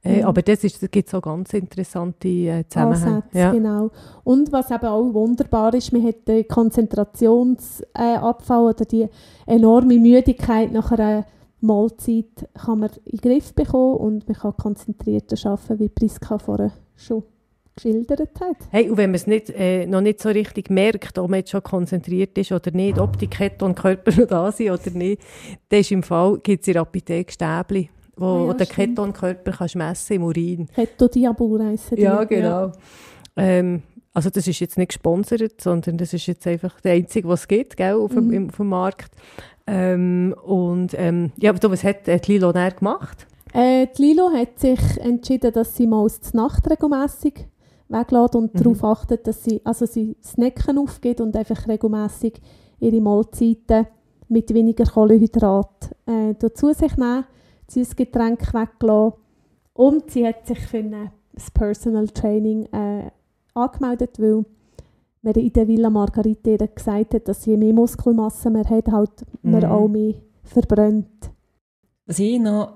Äh, 0.04 0.18
Mhm. 0.18 0.24
Aber 0.24 0.42
das, 0.42 0.64
ist, 0.64 0.82
das 0.82 0.90
gibt 0.90 1.08
so 1.08 1.20
ganz 1.20 1.52
interessante 1.54 2.28
äh, 2.28 2.64
Zusammenhänge. 2.68 3.16
Ansätze, 3.16 3.38
Ja. 3.38 3.52
genau. 3.52 3.90
Und 4.24 4.50
was 4.52 4.70
eben 4.70 4.86
auch 4.86 5.14
wunderbar 5.14 5.72
ist, 5.74 5.92
man 5.92 6.04
hat 6.04 6.26
den 6.26 6.46
Konzentrationsabfall 6.48 8.62
oder 8.64 8.84
die 8.84 9.06
enorme 9.46 9.98
Müdigkeit 9.98 10.72
nach 10.72 10.90
einer 10.92 11.24
Mahlzeit 11.60 12.48
kann 12.54 12.80
man 12.80 12.90
in 13.04 13.18
den 13.18 13.30
Griff 13.30 13.54
bekommen 13.54 13.96
und 13.96 14.28
man 14.28 14.36
kann 14.36 14.56
konzentrierter 14.56 15.36
arbeiten, 15.50 15.78
wie 15.78 15.88
Priska 15.88 16.38
vorher 16.38 16.72
schon 16.96 17.22
geschildert 17.76 18.40
hat. 18.40 18.56
Hey, 18.70 18.90
und 18.90 18.96
wenn 18.96 19.10
man 19.10 19.14
es 19.14 19.26
nicht, 19.26 19.50
äh, 19.50 19.86
noch 19.86 20.00
nicht 20.00 20.20
so 20.20 20.28
richtig 20.28 20.68
merkt, 20.70 21.16
ob 21.18 21.30
man 21.30 21.38
jetzt 21.38 21.50
schon 21.50 21.62
konzentriert 21.62 22.36
ist 22.36 22.52
oder 22.52 22.70
nicht, 22.72 22.98
ob 22.98 23.16
die 23.18 23.28
Ketonkörper 23.28 24.10
noch 24.20 24.26
da 24.26 24.52
sind 24.52 24.70
oder 24.72 24.90
nicht, 24.90 25.22
dann 25.68 25.80
ist 25.80 25.92
im 25.92 26.02
Fall, 26.02 26.38
gibt 26.42 26.62
es 26.62 26.68
in 26.68 26.72
der 26.74 26.82
Apotheke 26.82 27.32
Stäbli, 27.32 27.88
wo, 28.16 28.26
Ah 28.26 28.46
ja, 28.46 28.52
stimmt. 28.64 28.70
Ketonkörper 28.70 29.52
kannst 29.52 29.76
messen 29.76 30.16
im 30.16 30.22
Urin. 30.24 30.68
Keto-Diabur 30.74 31.64
heissen 31.64 31.96
die. 31.96 32.02
Ja, 32.02 32.24
genau. 32.24 32.72
Ähm, 33.36 33.82
also 34.14 34.28
das 34.30 34.46
ist 34.46 34.60
jetzt 34.60 34.76
nicht 34.76 34.88
gesponsert, 34.88 35.60
sondern 35.60 35.96
das 35.96 36.12
ist 36.12 36.26
jetzt 36.26 36.46
einfach 36.46 36.80
der 36.82 36.92
einzige, 36.92 37.26
was 37.28 37.40
es 37.42 37.48
gibt, 37.48 37.76
gell, 37.76 37.94
auf, 37.94 38.12
dem, 38.12 38.28
Mhm. 38.28 38.48
auf 38.50 38.56
dem 38.56 38.68
Markt. 38.68 39.12
Ähm, 39.66 40.34
und 40.44 40.92
ähm, 40.98 41.32
ja, 41.38 41.50
aber 41.50 41.58
du, 41.58 41.70
was 41.70 41.82
hat 41.84 42.06
äh, 42.08 42.18
die 42.18 42.32
Lilo 42.32 42.52
näher 42.52 42.72
gemacht? 42.72 43.26
Äh, 43.54 43.86
die 43.96 44.02
Lilo 44.02 44.30
hat 44.32 44.58
sich 44.58 44.80
entschieden, 45.00 45.52
dass 45.52 45.76
sie 45.76 45.86
mal 45.86 46.06
die 46.08 46.36
Nacht 46.36 46.68
regelmässig 46.70 47.46
weglässt 47.88 48.34
und 48.36 48.54
Mhm. 48.54 48.58
darauf 48.58 48.84
achtet, 48.84 49.26
dass 49.26 49.44
sie, 49.44 49.60
also 49.64 49.86
sie 49.86 50.16
Snacken 50.22 50.78
aufgeht 50.78 51.20
und 51.20 51.36
einfach 51.36 51.66
regelmässig 51.68 52.34
ihre 52.80 53.00
Mahlzeiten 53.00 53.86
mit 54.28 54.52
weniger 54.52 54.84
Kohlenhydrat 54.84 55.90
äh, 56.06 56.34
zu 56.54 56.72
sich 56.72 56.96
nehmen, 56.96 57.24
Süßgetränke 57.72 58.52
weglassen 58.52 59.14
und 59.74 60.10
sie 60.10 60.26
hat 60.26 60.46
sich 60.46 60.58
für 60.60 60.78
ein 60.78 61.10
Personal 61.54 62.08
Training 62.08 62.66
äh, 62.72 63.10
angemeldet, 63.54 64.18
weil 64.18 64.44
man 65.22 65.34
in 65.34 65.52
der 65.52 65.68
Villa 65.68 65.88
Margarita 65.90 66.66
gesagt 66.66 67.14
hat, 67.14 67.28
dass 67.28 67.46
je 67.46 67.56
mehr 67.56 67.72
Muskelmasse 67.72 68.50
man 68.50 68.68
hat, 68.68 68.88
halt 68.88 69.10
man 69.42 69.62
Mhm. 69.62 69.70
auch 69.70 69.88
mehr 69.88 70.14
verbrennt. 70.42 71.30
Was 72.06 72.18
ich 72.18 72.38
noch 72.40 72.74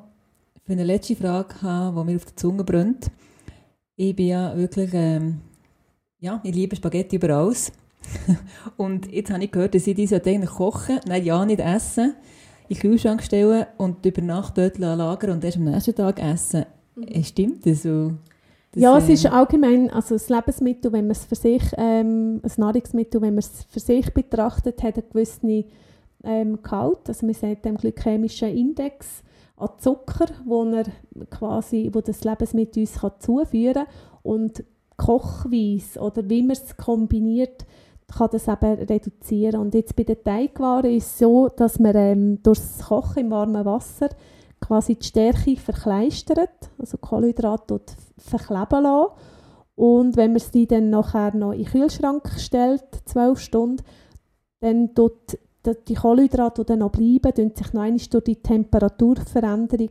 für 0.65 0.73
eine 0.73 0.85
letzte 0.85 1.17
Frage 1.17 1.61
habe, 1.63 2.01
die 2.01 2.07
mir 2.13 2.17
auf 2.17 2.25
der 2.25 2.37
Zunge 2.37 2.65
brennt. 2.65 3.11
Ich 3.97 4.15
bin 4.15 4.29
ja 4.29 4.57
wirklich, 4.57 4.91
ähm, 4.95 5.41
ja, 6.19 6.41
ich 6.45 6.55
liebe 6.55 6.77
Spaghetti 6.77 7.17
über 7.17 7.31
alles. 7.31 7.73
und 8.77 9.11
jetzt 9.13 9.31
habe 9.33 9.43
ich 9.45 9.51
gehört, 9.51 9.75
dass 9.75 9.87
ich 9.87 9.95
die 9.95 10.07
sollte 10.07 10.31
eigentlich 10.31 10.51
kochen, 10.51 11.01
nein, 11.07 11.25
ja, 11.25 11.45
nicht 11.45 11.61
essen, 11.61 12.15
in 12.69 12.77
den 12.77 12.81
Kühlschrank 12.81 13.23
stellen 13.23 13.67
und 13.77 14.05
über 14.05 14.23
Nacht 14.23 14.59
dort 14.59 14.79
lagern 14.79 15.31
und 15.31 15.45
erst 15.45 15.57
am 15.57 15.65
nächsten 15.65 15.95
Tag 15.95 16.23
essen. 16.23 16.67
Äh, 17.07 17.23
Stimmt 17.23 17.67
das 17.67 17.83
so? 17.83 18.13
Das, 18.73 18.83
ja, 18.83 18.99
es 18.99 19.09
ist 19.09 19.25
ähm, 19.25 19.33
allgemein, 19.33 19.91
also 19.91 20.17
das 20.17 20.29
Lebensmittel, 20.29 20.93
wenn 20.93 21.07
man 21.07 21.13
es 21.13 21.25
für 21.25 21.35
sich, 21.35 21.63
ähm, 21.77 22.41
ein 22.43 22.53
Nahrungsmittel, 22.57 23.21
wenn 23.23 23.35
man 23.35 23.39
es 23.39 23.65
für 23.71 23.81
sich 23.81 24.13
betrachtet, 24.13 24.83
hat 24.83 24.97
einen 24.97 25.09
gewissen 25.09 25.65
ähm, 26.25 26.63
Gehalt, 26.63 27.09
also 27.09 27.25
man 27.25 27.35
sagt 27.35 27.65
dem 27.65 27.77
glykämischen 27.77 28.49
Index 28.49 29.23
an 29.57 29.71
Zucker, 29.79 30.27
wo, 30.45 30.65
er 30.65 30.85
quasi, 31.31 31.91
wo 31.93 32.01
das 32.01 32.25
Lebensmittel 32.25 32.81
uns 32.81 33.01
kann 33.01 33.13
zuführen 33.19 33.75
kann 33.75 33.87
und 34.23 34.65
Kochweise 34.97 36.01
oder 36.01 36.29
wie 36.29 36.43
man 36.43 36.57
es 36.57 36.77
kombiniert, 36.77 37.67
kann 38.09 38.29
das 38.33 38.49
eben 38.49 38.85
reduzieren. 38.85 39.61
Und 39.61 39.75
jetzt 39.75 39.97
bei 39.97 40.05
den 40.05 40.23
Teigwaren 40.23 40.91
ist 40.91 41.07
es 41.07 41.19
so, 41.19 41.49
dass 41.49 41.79
man 41.79 41.97
ähm, 41.97 42.43
durch 42.43 42.59
das 42.59 42.87
Kochen 42.87 43.25
im 43.25 43.31
warmen 43.31 43.65
Wasser 43.65 44.09
quasi 44.61 44.97
die 44.97 45.07
Stärke 45.07 45.57
verkleistert, 45.57 46.71
also 46.79 46.99
Kohlenhydrate 46.99 47.81
verkleben 48.19 48.83
lassen. 48.85 49.13
Und 49.75 50.17
wenn 50.17 50.33
man 50.33 50.41
sie 50.41 50.67
dann 50.67 50.91
nachher 50.91 51.35
noch 51.37 51.53
in 51.53 51.65
den 51.65 51.67
Kühlschrank 51.67 52.31
stellt, 52.39 52.85
zwölf 53.05 53.39
Stunden, 53.39 53.85
dann 54.61 54.95
tut 54.95 55.39
die- 55.89 55.95
Kohlenhydrate, 55.95 56.63
die 56.63 56.67
dann 56.67 56.79
noch 56.79 56.93
bleiben, 56.93 57.53
sich 57.55 57.73
noch 57.73 57.85
durch 58.11 58.25
die 58.25 58.37
Temperaturveränderung 58.37 59.91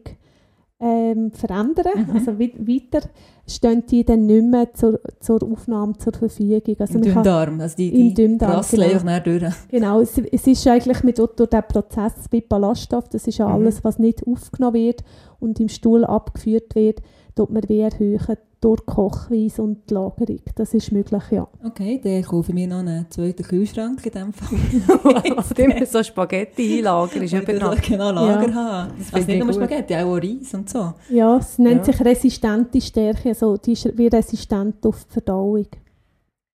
ähm, 0.88 1.32
verändern. 1.32 2.06
Mhm. 2.08 2.12
Also 2.15 2.38
wei- 2.39 2.54
weiter 2.60 3.08
stehen 3.48 3.84
die 3.89 4.04
dann 4.06 4.26
nicht 4.28 4.43
mehr 4.45 4.71
zur, 4.74 5.00
zur 5.19 5.41
Aufnahme 5.43 5.93
zur 5.98 6.13
Verfügung. 6.13 6.76
Also 6.80 6.95
Im 6.95 7.02
Dünndarm. 7.02 7.60
Also 7.62 7.76
die, 7.78 7.89
Im 7.89 8.08
die 8.10 8.13
Dünndarm, 8.13 8.52
rasseln 8.52 8.84
genau. 8.89 8.93
einfach 9.12 9.24
durch. 9.24 9.54
Genau, 9.69 10.02
es, 10.02 10.17
es 10.32 10.48
ist 10.48 10.67
eigentlich 10.67 11.04
mit 11.04 11.17
durch 11.17 11.32
den 11.36 11.63
Prozess 11.67 12.13
wie 12.32 12.41
Ballaststoff, 12.41 13.10
das 13.10 13.26
ist 13.28 13.38
ja 13.39 13.48
Mhm. 13.48 13.54
alles, 13.56 13.84
was 13.84 13.98
nicht 14.00 14.26
aufgenommen 14.28 14.76
wird 14.76 15.04
und 15.39 15.60
im 15.60 15.69
Stuhl 15.69 16.06
abgeführt 16.06 16.76
wird, 16.76 17.02
tut 17.36 17.50
man 17.52 17.63
wie 17.67 17.80
erhöhen 17.82 18.19
durch 18.62 18.84
Kochweise 18.86 19.62
und 19.62 19.88
die 19.89 19.93
Lagerung. 19.93 20.39
Das 20.56 20.74
ist 20.74 20.91
möglich, 20.91 21.21
ja. 21.30 21.48
Okay, 21.63 22.00
dann 22.04 22.24
kaufe 22.24 22.50
ich 22.50 22.56
mir 22.56 22.67
noch 22.67 22.80
einen 22.80 23.06
zweiten 23.12 23.43
Kühlschrank 23.43 24.04
in 24.06 24.12
dem 24.12 24.34
Fall. 24.34 24.58
Und 25.38 25.60
immer 25.60 25.86
so 25.86 26.02
Spaghetti 26.02 26.78
einlagern 26.78 27.21
ist 27.21 27.34
ich 27.34 27.45
da 27.45 27.54
Nacht. 27.54 27.84
genau 27.84 28.12
Lager 28.12 28.48
Ja. 28.50 28.54
habe. 28.56 28.93
Das 28.98 29.13
Also 29.13 29.26
finde 29.28 29.32
nicht 29.34 29.39
nur 29.45 29.50
ich 29.50 29.60
gut. 29.60 29.78
Spaghetti, 29.78 29.95
auch 29.95 30.15
Reis 30.15 30.54
und 30.56 30.69
so. 30.69 30.93
Ja, 31.12 31.38
es 31.38 31.60
nennt 31.60 31.86
Ja. 31.86 31.93
sich 31.93 32.04
resistente 32.06 32.82
Stärke, 32.82 33.30
also 33.30 33.58
die 33.58 33.74
ist 33.74 33.95
wie 33.98 34.08
resistent 34.08 34.84
auf 34.86 35.04
die 35.06 35.13
Verdauung. 35.13 35.67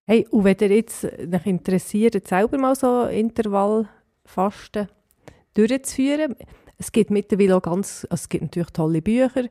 Hey, 0.06 0.26
und 0.30 0.44
wenn 0.44 0.56
ihr 0.60 0.70
jetzt 0.76 1.04
euch 1.04 1.46
interessiert, 1.46 2.26
selber 2.28 2.58
mal 2.58 2.74
so 2.74 3.04
Intervallfasten 3.04 4.88
durchzuführen, 5.54 6.34
es 6.78 6.90
gibt 6.92 7.10
mittlerweile 7.10 7.56
auch 7.56 7.62
ganz, 7.62 8.06
also 8.10 8.20
es 8.22 8.28
gibt 8.28 8.42
natürlich 8.42 8.70
tolle 8.70 9.00
Bücher, 9.00 9.44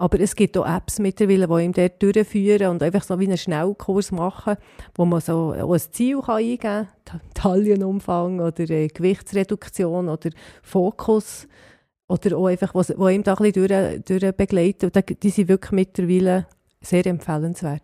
aber 0.00 0.18
es 0.20 0.34
gibt 0.34 0.56
auch 0.56 0.66
Apps 0.66 0.98
mittlerweile, 0.98 1.46
die 1.46 1.64
ihm 1.64 1.72
dort 1.72 2.02
durchführen 2.02 2.68
und 2.68 2.82
einfach 2.82 3.02
so 3.02 3.18
wie 3.20 3.26
einen 3.26 3.36
Schnellkurs 3.36 4.10
machen, 4.12 4.56
wo 4.94 5.04
man 5.04 5.20
so 5.20 5.52
auch 5.54 5.72
ein 5.72 5.80
Ziel 5.92 6.20
kann 6.20 6.36
eingeben 6.36 6.58
kann, 6.58 6.88
Ta- 7.04 7.20
Taillenumfang 7.34 8.40
oder 8.40 8.68
äh, 8.70 8.88
Gewichtsreduktion 8.88 10.08
oder 10.08 10.30
Fokus 10.62 11.46
oder 12.08 12.36
auch 12.38 12.46
einfach, 12.46 12.74
wo, 12.74 12.80
wo 12.96 13.08
ihm 13.08 13.22
da 13.22 13.34
ein 13.34 13.52
bisschen 13.52 14.00
durch, 14.04 14.20
durch 14.20 14.34
begleiten. 14.36 14.86
Und 14.92 15.22
Die 15.22 15.30
sind 15.30 15.48
wirklich 15.48 15.72
mittlerweile 15.72 16.46
sehr 16.80 17.06
empfehlenswert. 17.06 17.82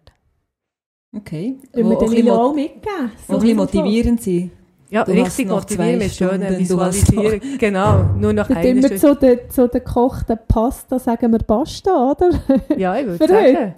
Okay. 1.14 1.56
Wollen 1.72 1.90
wir 2.24 2.34
auch 2.34 2.54
mitgeben? 2.54 2.82
wo 3.28 3.34
ein 3.34 3.40
So 3.40 3.46
bisschen 3.46 3.56
motivierend 3.56 4.22
sind. 4.22 4.50
Ja, 4.88 5.04
Du 5.04 5.12
richtig 5.12 5.48
motivieren 5.48 5.98
mit 5.98 6.12
schönen 6.12 6.48
du 6.52 6.58
Visualisieren. 6.58 7.40
Genau, 7.58 8.04
nur 8.18 8.32
noch 8.32 8.46
Dann 8.48 8.56
eine 8.58 8.82
wir 8.82 8.96
Stunde. 8.96 8.98
zu 8.98 9.14
der, 9.16 9.48
zu 9.48 9.68
der 9.68 9.80
gekochten 9.80 10.38
Pasta 10.46 10.98
sagen 10.98 11.32
wir 11.32 11.40
Basta, 11.40 12.12
oder? 12.12 12.30
Ja, 12.76 12.96
ich 12.98 13.06
würde 13.06 13.26
sagen. 13.26 13.74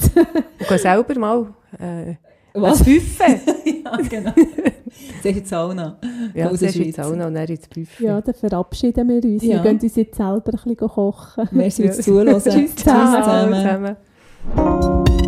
Und 0.59 0.69
geh 0.69 0.77
selber 0.77 1.19
mal 1.19 1.47
äh, 1.79 2.15
Was? 2.53 2.79
Buffet. 2.85 3.41
ja, 3.85 3.97
genau. 4.09 4.33
Ist 4.37 5.25
jetzt 5.25 5.55
auch 5.55 5.73
noch. 5.73 5.97
ja, 6.35 6.51
jetzt 6.51 6.75
Schweiz. 6.75 6.99
auch 6.99 7.15
noch 7.17 7.31
näher 7.31 7.49
ins 7.49 7.69
Buffet. 7.69 8.05
Ja, 8.05 8.21
dann 8.21 8.35
verabschieden 8.35 9.09
wir 9.09 9.25
uns. 9.25 9.43
Ja. 9.45 9.63
Wir 9.63 9.71
gehen 9.71 9.81
uns 9.81 9.97
jetzt 9.97 10.17
selber 10.17 10.43
ein 10.47 10.53
bisschen 10.53 10.77
kochen. 10.77 11.49
Merci 11.53 11.83
fürs 11.85 12.03
Zuhören. 12.03 12.43
Tschüss 12.43 12.77
zusammen. 12.77 13.97
zusammen. 14.55 15.28